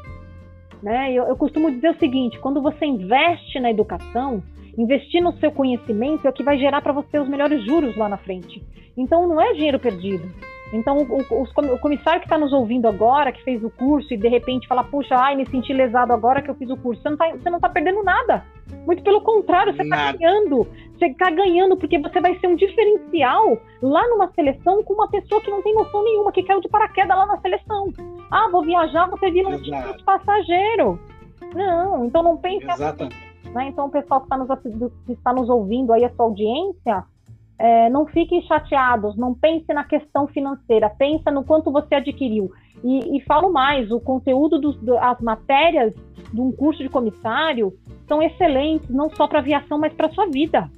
Né? 0.81 1.13
Eu, 1.13 1.25
eu 1.25 1.37
costumo 1.37 1.73
dizer 1.73 1.91
o 1.91 1.99
seguinte: 1.99 2.39
quando 2.39 2.63
você 2.63 2.87
investe 2.87 3.59
na 3.59 3.73
educação, 3.73 4.45
investir 4.79 5.21
no 5.21 5.33
seu 5.41 5.51
conhecimento 5.51 6.25
é 6.25 6.31
o 6.31 6.33
que 6.33 6.45
vai 6.45 6.57
gerar 6.57 6.83
para 6.83 6.93
você 6.93 7.19
os 7.19 7.29
melhores 7.29 7.65
juros 7.65 7.97
lá 7.97 8.09
na 8.09 8.17
frente. 8.17 8.63
Então 8.97 9.27
não 9.27 9.41
é 9.41 9.55
dinheiro 9.55 9.81
perdido. 9.81 10.31
Então, 10.73 10.99
o, 10.99 11.43
o, 11.43 11.79
comissário 11.79 12.21
que 12.21 12.27
está 12.27 12.39
nos 12.39 12.53
ouvindo 12.53 12.87
agora, 12.87 13.33
que 13.33 13.43
fez 13.43 13.63
o 13.65 13.71
curso 13.71 14.15
e 14.15 14.17
de 14.17 14.29
repente 14.29 14.69
fala, 14.69 14.85
puxa, 14.85 15.17
ai, 15.17 15.35
me 15.35 15.49
senti 15.49 15.73
lesado 15.73 16.13
agora 16.13 16.41
que 16.41 16.51
eu 16.51 16.55
fiz 16.55 16.71
o 16.71 16.77
curso, 16.77 17.03
você 17.03 17.09
não 17.11 17.17
está 17.35 17.61
tá 17.61 17.69
perdendo 17.69 18.03
nada. 18.05 18.45
Muito 18.87 19.03
pelo 19.03 19.21
contrário, 19.21 19.75
você 19.75 19.83
está 19.83 20.13
ganhando. 20.13 20.67
Você 20.97 21.07
está 21.07 21.31
ganhando 21.31 21.77
porque 21.77 21.99
você 21.99 22.21
vai 22.21 22.39
ser 22.39 22.47
um 22.47 22.55
diferencial 22.55 23.59
lá 23.83 24.07
numa 24.09 24.31
seleção 24.33 24.83
com 24.85 24.95
uma 24.95 25.09
pessoa 25.09 25.41
que 25.41 25.51
não 25.51 25.63
tem 25.63 25.75
noção 25.75 26.05
nenhuma, 26.05 26.31
que 26.31 26.43
caiu 26.43 26.61
de 26.61 26.69
paraquedas 26.69 27.17
lá 27.17 27.27
na 27.27 27.41
seleção. 27.41 27.93
Ah, 28.31 28.49
vou 28.51 28.63
viajar, 28.63 29.09
você 29.09 29.31
vira 29.31 29.49
um 29.49 30.05
passageiro. 30.05 31.01
Não, 31.55 32.05
então 32.05 32.23
não 32.23 32.37
pense 32.37 32.65
Exatamente. 32.65 33.17
assim. 33.17 33.31
Né? 33.53 33.69
Então, 33.69 33.87
o 33.87 33.91
pessoal 33.91 34.21
que 34.21 34.27
está 34.27 34.37
nos, 34.37 34.49
que 35.07 35.13
está 35.13 35.33
nos 35.33 35.49
ouvindo 35.49 35.93
aí, 35.93 36.05
a 36.05 36.11
sua 36.11 36.27
audiência, 36.27 37.05
é, 37.61 37.91
não 37.91 38.07
fiquem 38.07 38.41
chateados, 38.43 39.15
não 39.19 39.35
pense 39.35 39.71
na 39.75 39.85
questão 39.85 40.27
financeira, 40.27 40.89
pensa 40.89 41.31
no 41.31 41.45
quanto 41.45 41.71
você 41.71 41.97
adquiriu. 41.97 42.51
E, 42.83 43.19
e 43.19 43.21
falo 43.21 43.53
mais, 43.53 43.91
o 43.91 44.01
conteúdo 44.01 44.59
das 44.59 45.21
matérias 45.21 45.93
de 46.33 46.41
um 46.41 46.51
curso 46.51 46.83
de 46.83 46.89
comissário 46.89 47.75
são 48.09 48.23
excelentes, 48.23 48.89
não 48.89 49.11
só 49.11 49.29
para 49.29 49.41
aviação, 49.41 49.79
mas 49.79 49.93
para 49.93 50.09
sua 50.09 50.27
vida. 50.27 50.71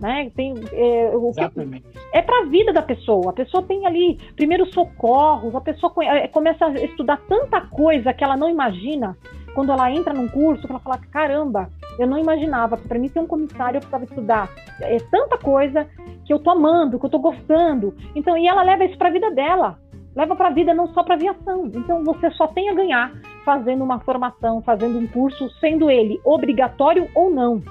Né? 0.00 0.30
Tem, 0.36 0.54
é, 0.72 1.12
Exatamente. 1.12 1.84
é 2.12 2.22
para 2.22 2.42
a 2.42 2.46
vida 2.46 2.72
da 2.72 2.82
pessoa. 2.82 3.30
A 3.30 3.32
pessoa 3.32 3.64
tem 3.64 3.84
ali 3.84 4.16
primeiros 4.36 4.72
socorros, 4.72 5.52
a 5.56 5.60
pessoa 5.60 5.92
é, 6.02 6.28
começa 6.28 6.66
a 6.66 6.72
estudar 6.74 7.20
tanta 7.28 7.62
coisa 7.62 8.12
que 8.12 8.22
ela 8.22 8.36
não 8.36 8.48
imagina 8.48 9.16
quando 9.54 9.72
ela 9.72 9.90
entra 9.90 10.12
num 10.12 10.28
curso, 10.28 10.66
ela 10.68 10.78
fala: 10.78 10.98
caramba, 11.10 11.70
eu 11.98 12.06
não 12.06 12.18
imaginava 12.18 12.76
que 12.76 12.88
para 12.88 12.98
mim 12.98 13.08
ser 13.08 13.20
um 13.20 13.26
comissário 13.26 13.76
eu 13.76 13.80
precisava 13.80 14.04
estudar 14.04 14.48
é 14.80 14.98
tanta 15.10 15.38
coisa 15.38 15.86
que 16.24 16.32
eu 16.32 16.38
tô 16.38 16.50
amando, 16.50 16.98
que 16.98 17.06
eu 17.06 17.10
tô 17.10 17.18
gostando. 17.18 17.94
Então, 18.14 18.36
e 18.36 18.46
ela 18.46 18.62
leva 18.62 18.84
isso 18.84 18.96
para 18.96 19.08
a 19.08 19.12
vida 19.12 19.30
dela. 19.30 19.78
Leva 20.14 20.36
para 20.36 20.48
a 20.48 20.52
vida 20.52 20.74
não 20.74 20.88
só 20.88 21.02
para 21.02 21.14
aviação. 21.14 21.70
Então, 21.74 22.04
você 22.04 22.30
só 22.32 22.46
tem 22.46 22.68
a 22.68 22.74
ganhar 22.74 23.12
fazendo 23.44 23.82
uma 23.82 24.00
formação, 24.00 24.62
fazendo 24.62 24.98
um 24.98 25.06
curso, 25.06 25.48
sendo 25.58 25.90
ele 25.90 26.20
obrigatório 26.24 27.08
ou 27.14 27.30
não. 27.30 27.62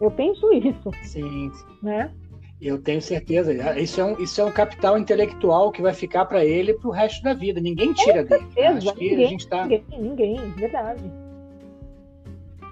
Eu 0.00 0.10
penso 0.10 0.52
isso. 0.52 0.90
Sim. 1.02 1.50
Né? 1.82 2.10
Eu 2.62 2.80
tenho 2.80 3.02
certeza. 3.02 3.52
Isso 3.76 4.00
é 4.00 4.04
um, 4.04 4.22
isso 4.22 4.40
é 4.40 4.44
um 4.44 4.52
capital 4.52 4.96
intelectual 4.96 5.72
que 5.72 5.82
vai 5.82 5.92
ficar 5.92 6.26
para 6.26 6.44
ele 6.44 6.74
para 6.74 6.88
o 6.88 6.92
resto 6.92 7.20
da 7.24 7.34
vida. 7.34 7.60
Ninguém 7.60 7.92
tira 7.92 8.22
dele. 8.22 8.44
Acho 8.56 8.94
que 8.94 9.10
ninguém, 9.10 9.24
a 9.24 9.28
gente 9.28 9.48
tá... 9.48 9.62
ninguém, 9.66 9.84
ninguém, 9.98 10.50
verdade. 10.52 11.02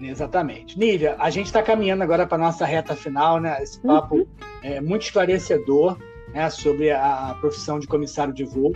Exatamente. 0.01 0.79
Nívia, 0.79 1.17
a 1.19 1.29
gente 1.29 1.47
está 1.47 1.61
caminhando 1.61 2.05
agora 2.05 2.25
para 2.25 2.39
nossa 2.39 2.65
reta 2.65 2.95
final, 2.95 3.41
né? 3.41 3.61
Esse 3.61 3.81
papo 3.81 4.15
uhum. 4.15 4.27
é 4.63 4.81
muito 4.81 5.03
esclarecedor 5.03 5.99
né, 6.33 6.49
sobre 6.49 6.93
a 6.93 7.37
profissão 7.41 7.81
de 7.81 7.89
comissário 7.89 8.33
de 8.33 8.45
voo, 8.45 8.73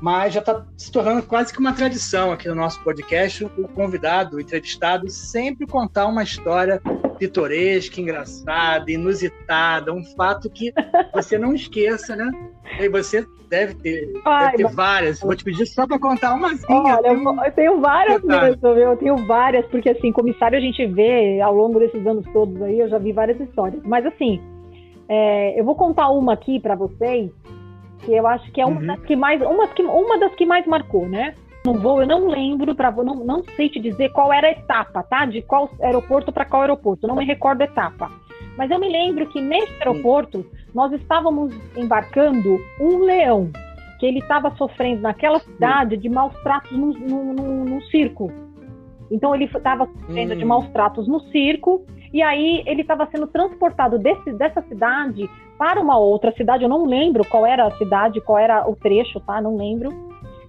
mas 0.00 0.34
já 0.34 0.40
está 0.40 0.64
se 0.76 0.90
tornando 0.90 1.22
quase 1.22 1.52
que 1.52 1.58
uma 1.58 1.72
tradição 1.72 2.32
aqui 2.32 2.48
no 2.48 2.54
nosso 2.54 2.82
podcast 2.82 3.44
o 3.44 3.68
convidado, 3.68 4.36
o 4.36 4.40
entrevistado, 4.40 5.08
sempre 5.08 5.66
contar 5.66 6.06
uma 6.06 6.22
história 6.22 6.80
pitoresca, 7.18 8.00
engraçada, 8.00 8.90
inusitada, 8.90 9.92
um 9.92 10.04
fato 10.04 10.50
que 10.50 10.72
você 11.12 11.38
não 11.38 11.54
esqueça, 11.54 12.16
né? 12.16 12.30
E 12.80 12.88
você 12.88 13.24
deve 13.48 13.74
ter, 13.74 14.12
Ai, 14.24 14.46
deve 14.46 14.56
ter 14.56 14.62
mas... 14.64 14.74
várias. 14.74 15.20
Vou 15.20 15.34
te 15.34 15.44
pedir 15.44 15.66
só 15.66 15.86
para 15.86 15.98
contar 15.98 16.34
uma 16.34 16.48
assim. 16.48 16.72
Olha, 16.72 17.08
eu, 17.08 17.52
tenho 17.52 17.80
várias 17.80 18.22
mesmo, 18.22 18.68
eu 18.68 18.96
tenho 18.96 19.16
várias, 19.26 19.66
porque 19.66 19.90
assim, 19.90 20.12
comissário 20.12 20.58
a 20.58 20.60
gente 20.60 20.84
vê 20.86 21.40
ao 21.40 21.54
longo 21.54 21.78
desses 21.78 22.04
anos 22.06 22.26
todos 22.32 22.60
aí, 22.62 22.80
eu 22.80 22.88
já 22.88 22.98
vi 22.98 23.12
várias 23.12 23.40
histórias. 23.40 23.82
Mas 23.84 24.04
assim, 24.04 24.40
é, 25.08 25.58
eu 25.58 25.64
vou 25.64 25.74
contar 25.74 26.08
uma 26.10 26.32
aqui 26.32 26.58
para 26.58 26.74
vocês, 26.74 27.30
que 28.04 28.12
eu 28.12 28.26
acho 28.26 28.50
que 28.52 28.60
é 28.60 28.66
uma 28.66 28.80
uhum. 28.80 28.86
das 28.86 29.00
que 29.00 29.16
mais, 29.16 29.40
uma, 29.40 29.68
que, 29.68 29.82
uma 29.82 30.18
das 30.18 30.34
que 30.34 30.46
mais 30.46 30.66
marcou, 30.66 31.08
né? 31.08 31.34
Não 31.64 31.74
vou, 31.74 32.02
eu 32.02 32.06
não 32.06 32.28
lembro, 32.28 32.74
pra, 32.74 32.90
não, 32.92 33.14
não 33.24 33.42
sei 33.56 33.70
te 33.70 33.80
dizer 33.80 34.12
qual 34.12 34.32
era 34.32 34.48
a 34.48 34.50
etapa, 34.50 35.02
tá? 35.02 35.24
De 35.24 35.40
qual 35.42 35.70
aeroporto 35.80 36.30
para 36.30 36.44
qual 36.44 36.62
aeroporto, 36.62 37.06
não 37.06 37.16
me 37.16 37.24
recordo 37.24 37.62
a 37.62 37.64
etapa. 37.64 38.10
Mas 38.56 38.70
eu 38.70 38.78
me 38.78 38.88
lembro 38.88 39.26
que 39.26 39.40
nesse 39.40 39.72
aeroporto 39.80 40.44
nós 40.74 40.92
estávamos 40.92 41.54
embarcando 41.76 42.60
um 42.78 42.98
leão, 42.98 43.50
que 43.98 44.06
ele 44.06 44.18
estava 44.18 44.54
sofrendo 44.56 45.00
naquela 45.00 45.38
cidade 45.40 45.96
de 45.96 46.08
maus 46.08 46.34
tratos 46.42 46.72
no, 46.72 46.92
no, 46.92 47.32
no, 47.32 47.64
no 47.64 47.82
circo. 47.84 48.30
Então 49.10 49.34
ele 49.34 49.44
estava 49.44 49.86
sofrendo 49.86 50.34
hum. 50.34 50.36
de 50.36 50.44
maus 50.44 50.68
tratos 50.68 51.08
no 51.08 51.20
circo, 51.30 51.86
e 52.14 52.22
aí 52.22 52.62
ele 52.64 52.80
estava 52.80 53.06
sendo 53.10 53.26
transportado 53.26 53.98
desse, 53.98 54.32
dessa 54.32 54.62
cidade 54.62 55.28
para 55.58 55.80
uma 55.80 55.98
outra 55.98 56.32
cidade, 56.32 56.62
eu 56.62 56.68
não 56.68 56.86
lembro 56.86 57.24
qual 57.28 57.44
era 57.44 57.66
a 57.66 57.76
cidade, 57.76 58.20
qual 58.22 58.38
era 58.38 58.66
o 58.68 58.74
trecho, 58.74 59.20
tá? 59.20 59.40
Não 59.40 59.56
lembro 59.56 59.90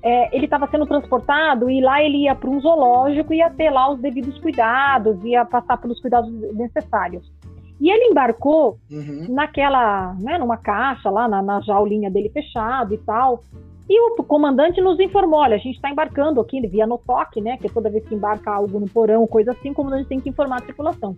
é, 0.06 0.30
ele 0.38 0.46
estava 0.46 0.68
sendo 0.70 0.86
transportado 0.86 1.68
e 1.68 1.82
lá 1.82 2.00
ele 2.04 2.26
ia 2.26 2.36
para 2.36 2.48
um 2.48 2.62
zoológico 2.62 3.34
e 3.34 3.38
ia 3.38 3.50
ter 3.50 3.72
lá 3.72 3.92
os 3.92 4.00
devidos 4.00 4.38
cuidados, 4.38 5.18
ia 5.26 5.44
passar 5.44 5.78
pelos 5.78 6.00
cuidados 6.00 6.32
necessários. 6.54 7.28
E 7.82 7.90
ele 7.90 8.12
embarcou 8.12 8.78
uhum. 8.90 9.26
naquela, 9.30 10.14
né, 10.22 10.38
numa 10.38 10.58
caixa 10.58 11.10
lá, 11.10 11.28
na, 11.28 11.42
na 11.42 11.60
jaulinha 11.62 12.12
dele 12.12 12.30
fechado 12.30 12.94
e 12.94 13.00
tal. 13.00 13.42
E 13.88 14.00
o 14.02 14.24
comandante 14.24 14.82
nos 14.82 15.00
informou: 15.00 15.40
olha, 15.40 15.56
a 15.56 15.60
gente 15.60 15.76
está 15.76 15.90
embarcando 15.90 16.42
aqui 16.42 16.60
via 16.68 16.88
no 16.88 16.98
toque, 16.98 17.40
né? 17.40 17.58
Que 17.58 17.70
toda 17.70 17.90
vez 17.90 18.06
que 18.08 18.16
embarca 18.16 18.52
algo 18.52 18.80
no 18.80 18.90
porão, 18.90 19.28
coisa 19.28 19.52
assim, 19.52 19.72
o 19.72 19.74
comandante 19.76 20.10
tem 20.10 20.20
que 20.20 20.30
informar 20.30 20.58
a 20.58 20.62
tripulação. 20.62 21.16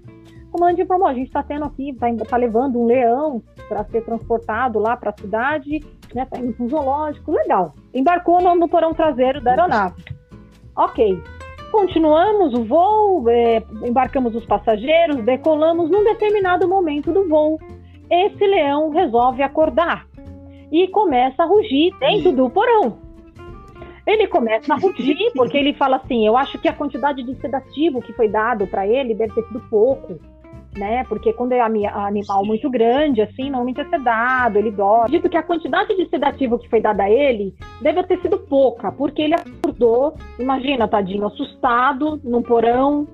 O 0.49 0.51
comandante 0.51 0.81
informou: 0.81 1.07
a 1.07 1.13
gente 1.13 1.27
está 1.27 1.41
tendo 1.41 1.63
aqui, 1.65 1.91
está 1.91 2.07
tá 2.25 2.37
levando 2.37 2.79
um 2.79 2.85
leão 2.85 3.41
para 3.69 3.85
ser 3.85 4.03
transportado 4.03 4.79
lá 4.79 4.97
para 4.97 5.11
a 5.11 5.17
cidade, 5.17 5.79
né? 6.13 6.23
Está 6.23 6.39
indo 6.39 6.53
para 6.53 6.65
um 6.65 6.69
zoológico, 6.69 7.31
legal. 7.31 7.73
Embarcou 7.93 8.41
no, 8.41 8.55
no 8.55 8.67
porão 8.67 8.93
traseiro 8.93 9.41
da 9.41 9.51
aeronave. 9.51 10.03
Ok. 10.75 11.17
Continuamos 11.71 12.53
o 12.53 12.63
voo, 12.63 13.29
é, 13.29 13.61
embarcamos 13.85 14.33
os 14.35 14.45
passageiros, 14.45 15.17
decolamos. 15.23 15.89
Num 15.89 16.03
determinado 16.03 16.67
momento 16.67 17.11
do 17.11 17.27
voo, 17.27 17.59
esse 18.09 18.45
leão 18.45 18.89
resolve 18.89 19.43
acordar 19.43 20.07
e 20.71 20.87
começa 20.87 21.43
a 21.43 21.45
rugir 21.45 21.91
dentro 21.99 22.31
do 22.31 22.49
porão. 22.49 22.97
Ele 24.05 24.25
começa 24.27 24.73
a 24.73 24.77
rugir 24.77 25.17
porque 25.35 25.57
ele 25.57 25.73
fala 25.73 25.97
assim: 25.97 26.25
Eu 26.25 26.37
acho 26.37 26.57
que 26.57 26.67
a 26.67 26.73
quantidade 26.73 27.23
de 27.23 27.35
sedativo 27.35 28.01
que 28.01 28.13
foi 28.13 28.29
dado 28.29 28.65
para 28.65 28.87
ele 28.87 29.13
deve 29.13 29.33
ter 29.33 29.43
sido 29.47 29.59
pouco, 29.69 30.17
né? 30.77 31.03
Porque 31.09 31.33
quando 31.33 31.51
é 31.51 31.59
animal 31.59 32.45
muito 32.45 32.69
grande, 32.69 33.21
assim, 33.21 33.49
normalmente 33.49 33.81
é 33.81 33.85
sedado, 33.85 34.57
ele 34.57 34.71
dorme. 34.71 35.11
Dito 35.11 35.29
que 35.29 35.37
a 35.37 35.43
quantidade 35.43 35.93
de 35.95 36.09
sedativo 36.09 36.57
que 36.57 36.69
foi 36.69 36.79
dada 36.79 37.03
a 37.03 37.09
ele 37.09 37.53
deve 37.81 38.01
ter 38.03 38.21
sido 38.21 38.37
pouca, 38.37 38.91
porque 38.91 39.21
ele 39.21 39.33
acordou, 39.33 40.15
imagina, 40.39 40.87
tadinho, 40.87 41.27
assustado, 41.27 42.19
num 42.23 42.41
porão 42.41 43.07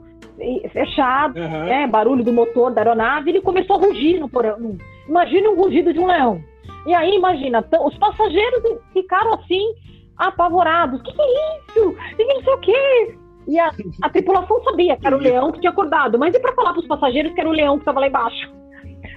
fechado, 0.71 1.39
uhum. 1.39 1.65
né? 1.65 1.87
Barulho 1.87 2.23
do 2.23 2.33
motor 2.33 2.71
da 2.71 2.81
aeronave, 2.81 3.29
ele 3.29 3.41
começou 3.41 3.77
a 3.77 3.79
rugir 3.79 4.19
no 4.19 4.29
porão. 4.29 4.77
Imagina 5.07 5.49
um 5.49 5.55
rugido 5.55 5.93
de 5.93 5.99
um 5.99 6.07
leão. 6.07 6.41
E 6.85 6.93
aí, 6.93 7.15
imagina, 7.15 7.65
os 7.83 7.97
passageiros 7.97 8.61
ficaram 8.91 9.33
assim, 9.35 9.73
apavorados. 10.17 10.99
O 10.99 11.03
que, 11.03 11.13
que, 11.13 11.21
é 11.21 11.57
isso? 11.57 11.95
E 12.19 12.25
não 12.25 12.43
sei 12.43 12.53
o 12.53 12.57
quê. 12.59 13.17
E 13.47 13.59
a, 13.59 13.71
a 14.01 14.09
tripulação 14.09 14.63
sabia 14.63 14.95
que 14.97 15.05
era 15.05 15.15
o 15.15 15.19
leão 15.19 15.51
que 15.51 15.59
tinha 15.59 15.71
acordado, 15.71 16.17
mas 16.17 16.33
e 16.33 16.39
para 16.39 16.53
falar 16.53 16.71
para 16.71 16.81
os 16.81 16.87
passageiros 16.87 17.33
que 17.33 17.41
era 17.41 17.49
o 17.49 17.53
leão 17.53 17.75
que 17.75 17.81
estava 17.81 17.99
lá 17.99 18.07
embaixo? 18.07 18.51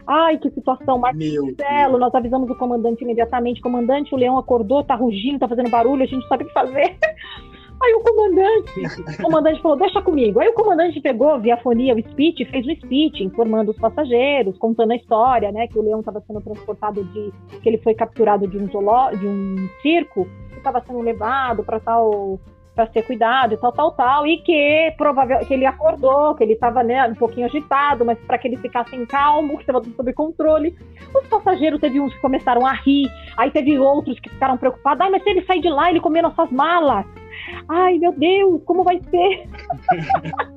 Ai, 0.06 0.38
que 0.38 0.50
situação, 0.50 0.98
Marcelo. 0.98 1.98
Nós 1.98 2.14
avisamos 2.14 2.48
o 2.48 2.54
comandante 2.54 3.02
imediatamente. 3.02 3.60
Comandante, 3.60 4.14
o 4.14 4.18
leão 4.18 4.38
acordou, 4.38 4.84
tá 4.84 4.94
rugindo, 4.94 5.40
tá 5.40 5.48
fazendo 5.48 5.70
barulho, 5.70 6.02
a 6.02 6.06
gente 6.06 6.26
sabe 6.28 6.44
o 6.44 6.46
que 6.46 6.52
fazer. 6.52 6.96
Aí 7.82 7.94
o 7.94 8.00
comandante, 8.00 9.18
o 9.18 9.22
comandante 9.22 9.62
falou, 9.62 9.76
deixa 9.76 10.00
comigo. 10.00 10.40
Aí 10.40 10.48
o 10.48 10.54
comandante 10.54 11.00
pegou 11.00 11.38
via 11.38 11.56
fonia 11.58 11.94
o 11.94 11.98
speech, 12.10 12.44
fez 12.46 12.66
o 12.66 12.74
speech, 12.74 13.22
informando 13.22 13.70
os 13.70 13.78
passageiros, 13.78 14.56
contando 14.58 14.92
a 14.92 14.96
história, 14.96 15.52
né, 15.52 15.66
que 15.68 15.78
o 15.78 15.82
leão 15.82 16.00
estava 16.00 16.22
sendo 16.26 16.40
transportado 16.40 17.04
de, 17.04 17.32
que 17.60 17.68
ele 17.68 17.78
foi 17.78 17.94
capturado 17.94 18.46
de 18.46 18.56
um 18.56 18.66
zooló, 18.70 19.10
de 19.10 19.26
um 19.26 19.68
circo, 19.82 20.26
estava 20.56 20.82
sendo 20.86 21.00
levado 21.00 21.62
para 21.62 21.78
tal 21.78 22.40
para 22.74 22.92
ser 22.92 23.02
cuidado 23.04 23.54
e 23.54 23.56
tal, 23.56 23.72
tal, 23.72 23.92
tal, 23.92 24.26
e 24.26 24.36
que 24.42 24.92
provavelmente 24.98 25.48
que 25.48 25.54
ele 25.54 25.64
acordou, 25.64 26.34
que 26.34 26.44
ele 26.44 26.52
estava 26.52 26.82
né, 26.82 27.08
um 27.08 27.14
pouquinho 27.14 27.46
agitado, 27.46 28.04
mas 28.04 28.18
para 28.18 28.36
que 28.36 28.46
ele 28.46 28.58
ficasse 28.58 28.94
calmo, 29.06 29.54
que 29.54 29.62
estava 29.62 29.80
tudo 29.80 29.96
sob 29.96 30.12
controle. 30.12 30.76
Os 31.14 31.26
passageiros 31.26 31.80
teve 31.80 31.98
uns 31.98 32.12
que 32.12 32.20
começaram 32.20 32.66
a 32.66 32.74
rir, 32.74 33.10
aí 33.38 33.50
teve 33.50 33.78
outros 33.78 34.20
que 34.20 34.28
ficaram 34.28 34.58
preocupados, 34.58 35.00
ai, 35.00 35.10
mas 35.10 35.22
se 35.22 35.30
ele 35.30 35.46
sair 35.46 35.62
de 35.62 35.70
lá, 35.70 35.88
ele 35.88 36.00
comer 36.00 36.20
nossas 36.20 36.50
malas. 36.50 37.06
Ai, 37.68 37.98
meu 37.98 38.12
Deus, 38.12 38.62
como 38.64 38.84
vai 38.84 39.00
ser? 39.10 39.48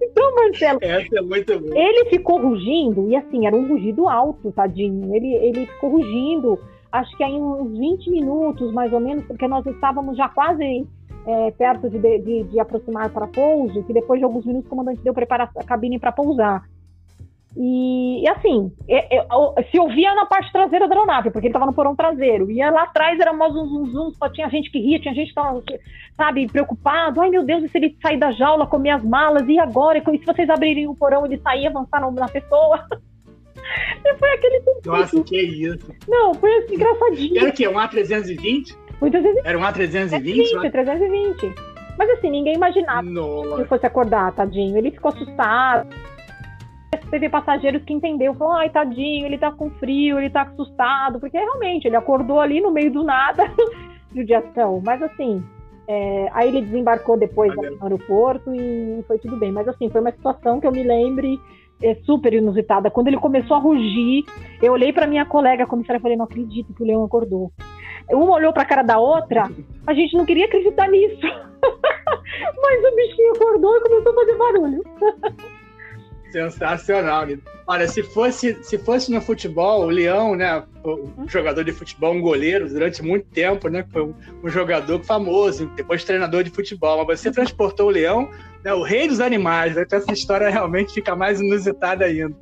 Então, 0.00 0.34
Marcelo, 0.36 0.78
Essa 0.80 1.18
é 1.18 1.20
muito 1.20 1.58
boa. 1.58 1.76
ele 1.76 2.10
ficou 2.10 2.40
rugindo, 2.40 3.10
e 3.10 3.16
assim, 3.16 3.46
era 3.46 3.56
um 3.56 3.66
rugido 3.66 4.08
alto, 4.08 4.52
tadinho. 4.52 5.14
Ele, 5.14 5.34
ele 5.34 5.66
ficou 5.66 5.90
rugindo, 5.90 6.58
acho 6.92 7.16
que 7.16 7.24
aí 7.24 7.34
uns 7.34 7.76
20 7.76 8.10
minutos, 8.10 8.72
mais 8.72 8.92
ou 8.92 9.00
menos, 9.00 9.24
porque 9.24 9.48
nós 9.48 9.66
estávamos 9.66 10.16
já 10.16 10.28
quase 10.28 10.86
é, 11.26 11.50
perto 11.52 11.90
de, 11.90 11.98
de, 11.98 12.44
de, 12.44 12.60
aproximar 12.60 13.10
para 13.10 13.26
pouso, 13.26 13.82
que 13.84 13.92
depois 13.92 14.18
de 14.18 14.24
alguns 14.24 14.46
minutos 14.46 14.66
o 14.66 14.70
comandante 14.70 15.02
deu 15.02 15.12
preparar 15.12 15.50
a 15.56 15.64
cabine 15.64 15.98
para 15.98 16.12
pousar. 16.12 16.62
E, 17.60 18.22
e 18.22 18.28
assim, 18.28 18.72
é, 18.88 19.16
é, 19.16 19.62
se 19.68 19.80
ouvia 19.80 20.14
na 20.14 20.26
parte 20.26 20.52
traseira 20.52 20.86
da 20.86 20.94
aeronave, 20.94 21.32
porque 21.32 21.48
ele 21.48 21.52
estava 21.52 21.66
no 21.66 21.74
porão 21.74 21.96
traseiro. 21.96 22.48
E 22.48 22.58
lá 22.70 22.84
atrás 22.84 23.18
era 23.18 23.32
mais 23.32 23.52
um 23.52 23.66
zum, 23.66 23.86
zum 23.86 24.10
só 24.12 24.28
tinha 24.28 24.48
gente 24.48 24.70
que 24.70 24.78
ria, 24.78 25.00
tinha 25.00 25.12
gente 25.12 25.34
que 25.34 25.40
estava, 25.40 25.60
sabe, 26.16 26.46
preocupado. 26.46 27.20
Ai 27.20 27.30
meu 27.30 27.44
Deus, 27.44 27.64
e 27.64 27.68
se 27.68 27.76
ele 27.76 27.96
sair 28.00 28.16
da 28.16 28.30
jaula, 28.30 28.64
comer 28.64 28.90
as 28.90 29.02
malas, 29.02 29.48
e 29.48 29.58
agora? 29.58 29.98
E 29.98 30.18
se 30.18 30.24
vocês 30.24 30.48
abrirem 30.48 30.86
o 30.86 30.94
porão, 30.94 31.26
ele 31.26 31.36
sair 31.38 31.64
e 31.64 31.66
avançar 31.66 32.00
na 32.12 32.28
pessoa? 32.28 32.86
E 34.02 34.14
foi 34.14 34.32
aquele. 34.32 34.62
Nossa, 34.86 35.22
que 35.24 35.36
isso. 35.36 35.92
Não, 36.08 36.32
foi 36.32 36.50
assim, 36.58 36.74
engraçadinho. 36.74 37.38
Era 37.38 37.50
o 37.50 37.52
quê? 37.52 37.68
Um 37.68 37.74
A320? 37.74 38.74
Muitas 38.98 39.22
vezes. 39.22 39.44
Era 39.44 39.58
um 39.58 39.60
A320? 39.60 40.70
320, 40.70 40.70
320. 40.70 41.54
Mas 41.98 42.08
assim, 42.10 42.30
ninguém 42.30 42.54
imaginava 42.54 43.02
Nossa. 43.02 43.62
que 43.62 43.68
fosse 43.68 43.84
acordar, 43.84 44.32
tadinho. 44.32 44.78
Ele 44.78 44.90
ficou 44.92 45.10
assustado. 45.10 45.88
Teve 47.10 47.28
passageiros 47.28 47.82
que 47.84 47.92
entendeu, 47.92 48.34
falou, 48.34 48.54
ai, 48.54 48.68
tadinho, 48.68 49.26
ele 49.26 49.38
tá 49.38 49.50
com 49.50 49.70
frio, 49.70 50.18
ele 50.18 50.28
tá 50.28 50.42
assustado, 50.42 51.18
porque 51.18 51.38
realmente 51.38 51.86
ele 51.86 51.96
acordou 51.96 52.40
ali 52.40 52.60
no 52.60 52.70
meio 52.70 52.92
do 52.92 53.02
nada, 53.02 53.50
judiação. 54.14 54.82
Mas 54.84 55.02
assim, 55.02 55.42
é, 55.86 56.28
aí 56.32 56.48
ele 56.48 56.60
desembarcou 56.60 57.18
depois 57.18 57.54
no 57.56 57.82
aeroporto 57.82 58.54
e 58.54 59.02
foi 59.06 59.18
tudo 59.18 59.36
bem. 59.38 59.50
Mas 59.50 59.66
assim, 59.66 59.88
foi 59.88 60.02
uma 60.02 60.12
situação 60.12 60.60
que 60.60 60.66
eu 60.66 60.72
me 60.72 60.82
lembre 60.82 61.40
é, 61.82 61.94
super 62.04 62.34
inusitada. 62.34 62.90
Quando 62.90 63.08
ele 63.08 63.16
começou 63.16 63.56
a 63.56 63.60
rugir, 63.60 64.24
eu 64.60 64.72
olhei 64.72 64.92
para 64.92 65.06
minha 65.06 65.24
colega 65.24 65.66
comissária 65.66 65.98
e 65.98 66.02
falei, 66.02 66.16
não 66.16 66.26
acredito 66.26 66.74
que 66.74 66.82
o 66.82 66.86
leão 66.86 67.04
acordou. 67.04 67.50
Uma 68.10 68.34
olhou 68.34 68.52
para 68.52 68.62
a 68.62 68.66
cara 68.66 68.82
da 68.82 68.98
outra, 68.98 69.50
a 69.86 69.94
gente 69.94 70.16
não 70.16 70.24
queria 70.24 70.46
acreditar 70.46 70.88
nisso. 70.88 71.20
Mas 72.62 72.84
o 72.84 72.96
bichinho 72.96 73.32
acordou 73.34 73.76
e 73.76 73.80
começou 73.80 74.12
a 74.12 74.14
fazer 74.14 74.36
barulho. 74.36 74.82
Sensacional, 76.30 77.26
Nito. 77.26 77.42
Olha, 77.66 77.86
se 77.86 78.02
fosse, 78.02 78.56
se 78.62 78.78
fosse 78.78 79.10
no 79.10 79.20
futebol, 79.20 79.84
o 79.84 79.90
Leão, 79.90 80.34
né, 80.34 80.62
um 80.84 81.28
jogador 81.28 81.64
de 81.64 81.72
futebol, 81.72 82.14
um 82.14 82.20
goleiro, 82.20 82.68
durante 82.68 83.02
muito 83.02 83.26
tempo, 83.26 83.68
né, 83.68 83.84
foi 83.92 84.02
um, 84.02 84.14
um 84.42 84.48
jogador 84.48 85.02
famoso, 85.04 85.66
depois 85.76 86.04
treinador 86.04 86.42
de 86.42 86.50
futebol, 86.50 87.04
mas 87.06 87.20
você 87.20 87.30
transportou 87.30 87.86
o 87.88 87.90
Leão, 87.90 88.30
né, 88.64 88.72
o 88.72 88.82
rei 88.82 89.08
dos 89.08 89.20
animais, 89.20 89.74
né, 89.74 89.82
então 89.86 89.98
essa 89.98 90.12
história 90.12 90.48
realmente 90.48 90.94
fica 90.94 91.14
mais 91.14 91.40
inusitada 91.40 92.04
ainda. 92.04 92.34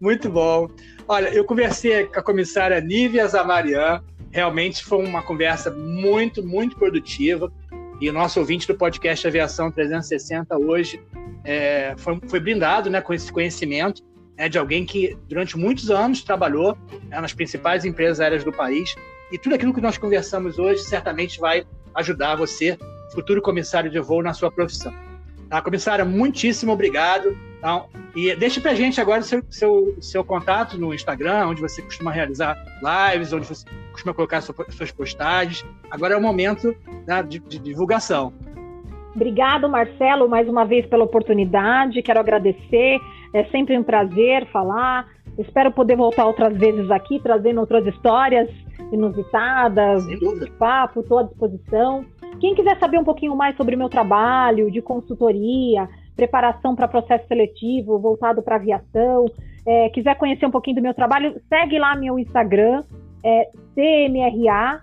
Muito 0.00 0.28
bom. 0.30 0.68
Olha, 1.08 1.28
eu 1.28 1.44
conversei 1.44 2.04
com 2.04 2.20
a 2.20 2.22
comissária 2.22 2.80
Nívia 2.80 3.26
Zamarian, 3.26 4.02
realmente 4.30 4.84
foi 4.84 5.04
uma 5.04 5.22
conversa 5.22 5.70
muito, 5.70 6.42
muito 6.46 6.76
produtiva. 6.76 7.50
E 8.00 8.08
o 8.08 8.12
nosso 8.12 8.38
ouvinte 8.38 8.66
do 8.66 8.76
podcast 8.76 9.26
Aviação 9.26 9.72
360 9.72 10.56
hoje 10.56 11.00
é, 11.44 11.94
foi, 11.96 12.20
foi 12.28 12.40
brindado 12.40 12.90
né, 12.90 13.00
com 13.00 13.12
esse 13.12 13.32
conhecimento 13.32 14.02
né, 14.36 14.48
de 14.48 14.58
alguém 14.58 14.86
que 14.86 15.16
durante 15.28 15.58
muitos 15.58 15.90
anos 15.90 16.22
trabalhou 16.22 16.76
né, 17.08 17.20
nas 17.20 17.32
principais 17.32 17.84
empresas 17.84 18.20
aéreas 18.20 18.44
do 18.44 18.52
país. 18.52 18.94
E 19.32 19.38
tudo 19.38 19.54
aquilo 19.54 19.74
que 19.74 19.80
nós 19.80 19.98
conversamos 19.98 20.58
hoje 20.58 20.82
certamente 20.82 21.40
vai 21.40 21.66
ajudar 21.94 22.36
você, 22.36 22.78
futuro 23.12 23.42
comissário 23.42 23.90
de 23.90 23.98
voo, 23.98 24.22
na 24.22 24.32
sua 24.32 24.50
profissão. 24.50 24.94
Tá, 25.48 25.62
comissária, 25.62 26.04
muitíssimo 26.04 26.72
obrigado. 26.72 27.36
Então, 27.58 27.88
e 28.14 28.34
deixe 28.36 28.60
para 28.60 28.72
a 28.72 28.74
gente 28.74 29.00
agora 29.00 29.22
seu, 29.22 29.42
seu, 29.50 29.96
seu 30.00 30.22
contato 30.22 30.78
no 30.78 30.94
Instagram, 30.94 31.48
onde 31.48 31.60
você 31.60 31.82
costuma 31.82 32.12
realizar 32.12 32.56
lives, 32.82 33.32
onde 33.32 33.46
você 33.46 33.64
costuma 33.90 34.14
colocar 34.14 34.40
suas 34.42 34.92
postagens. 34.92 35.64
Agora 35.90 36.14
é 36.14 36.16
o 36.16 36.20
momento 36.20 36.76
né, 37.06 37.22
de, 37.22 37.38
de 37.38 37.58
divulgação. 37.58 38.32
Obrigado, 39.18 39.68
Marcelo, 39.68 40.28
mais 40.28 40.48
uma 40.48 40.64
vez 40.64 40.86
pela 40.86 41.02
oportunidade. 41.02 42.00
Quero 42.02 42.20
agradecer. 42.20 43.00
É 43.34 43.42
sempre 43.46 43.76
um 43.76 43.82
prazer 43.82 44.46
falar. 44.46 45.08
Espero 45.36 45.72
poder 45.72 45.96
voltar 45.96 46.24
outras 46.24 46.56
vezes 46.56 46.88
aqui, 46.88 47.18
trazendo 47.20 47.58
outras 47.58 47.84
histórias 47.84 48.48
inusitadas, 48.92 50.04
papo, 50.56 51.00
estou 51.00 51.18
à 51.18 51.22
disposição. 51.24 52.04
Quem 52.38 52.54
quiser 52.54 52.78
saber 52.78 53.00
um 53.00 53.04
pouquinho 53.04 53.34
mais 53.34 53.56
sobre 53.56 53.74
o 53.74 53.78
meu 53.78 53.88
trabalho 53.88 54.70
de 54.70 54.80
consultoria, 54.80 55.88
preparação 56.14 56.76
para 56.76 56.86
processo 56.86 57.26
seletivo 57.26 57.98
voltado 57.98 58.40
para 58.40 58.54
aviação, 58.54 59.26
é, 59.66 59.88
quiser 59.88 60.14
conhecer 60.14 60.46
um 60.46 60.52
pouquinho 60.52 60.76
do 60.76 60.82
meu 60.82 60.94
trabalho, 60.94 61.34
segue 61.48 61.76
lá 61.76 61.96
meu 61.96 62.20
Instagram, 62.20 62.84
é 63.24 63.50
CMRA, 63.74 64.80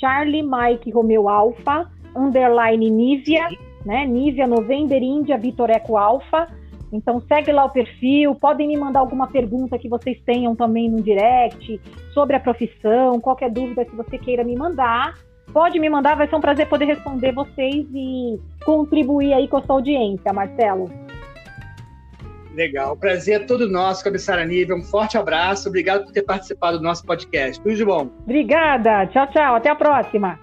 Charlie 0.00 0.42
Mike 0.42 0.90
Romeo 0.90 1.28
Alpha, 1.28 1.88
underline 2.16 2.90
Nívia, 2.90 3.46
né? 3.84 4.06
Nívia 4.06 4.46
November 4.46 5.02
Índia 5.02 5.38
Vitor 5.38 5.70
Eco 5.70 5.96
Alpha. 5.96 6.48
Então 6.92 7.20
segue 7.20 7.52
lá 7.52 7.64
o 7.64 7.70
perfil, 7.70 8.34
podem 8.34 8.66
me 8.66 8.76
mandar 8.76 9.00
alguma 9.00 9.26
pergunta 9.26 9.78
que 9.78 9.88
vocês 9.88 10.18
tenham 10.24 10.56
também 10.56 10.88
no 10.88 11.02
direct 11.02 11.80
sobre 12.14 12.36
a 12.36 12.40
profissão, 12.40 13.20
qualquer 13.20 13.50
dúvida 13.50 13.84
que 13.84 13.94
você 13.94 14.16
queira 14.18 14.42
me 14.42 14.56
mandar. 14.56 15.14
pode 15.52 15.78
me 15.78 15.88
mandar, 15.88 16.14
vai 16.14 16.28
ser 16.28 16.36
um 16.36 16.40
prazer 16.40 16.68
poder 16.68 16.86
responder 16.86 17.32
vocês 17.32 17.86
e 17.94 18.38
contribuir 18.64 19.32
aí 19.32 19.48
com 19.48 19.58
a 19.58 19.62
sua 19.62 19.76
audiência, 19.76 20.32
Marcelo. 20.32 20.90
Legal, 22.54 22.96
prazer 22.96 23.42
é 23.42 23.44
todo 23.44 23.68
nosso, 23.68 24.02
comissária 24.02 24.44
Nível. 24.44 24.76
Um 24.76 24.82
forte 24.82 25.16
abraço, 25.16 25.68
obrigado 25.68 26.04
por 26.04 26.12
ter 26.12 26.22
participado 26.22 26.78
do 26.78 26.82
nosso 26.82 27.04
podcast. 27.04 27.62
Tudo 27.62 27.76
de 27.76 27.84
bom. 27.84 28.10
Obrigada, 28.24 29.06
tchau, 29.06 29.26
tchau, 29.28 29.54
até 29.54 29.70
a 29.70 29.76
próxima. 29.76 30.38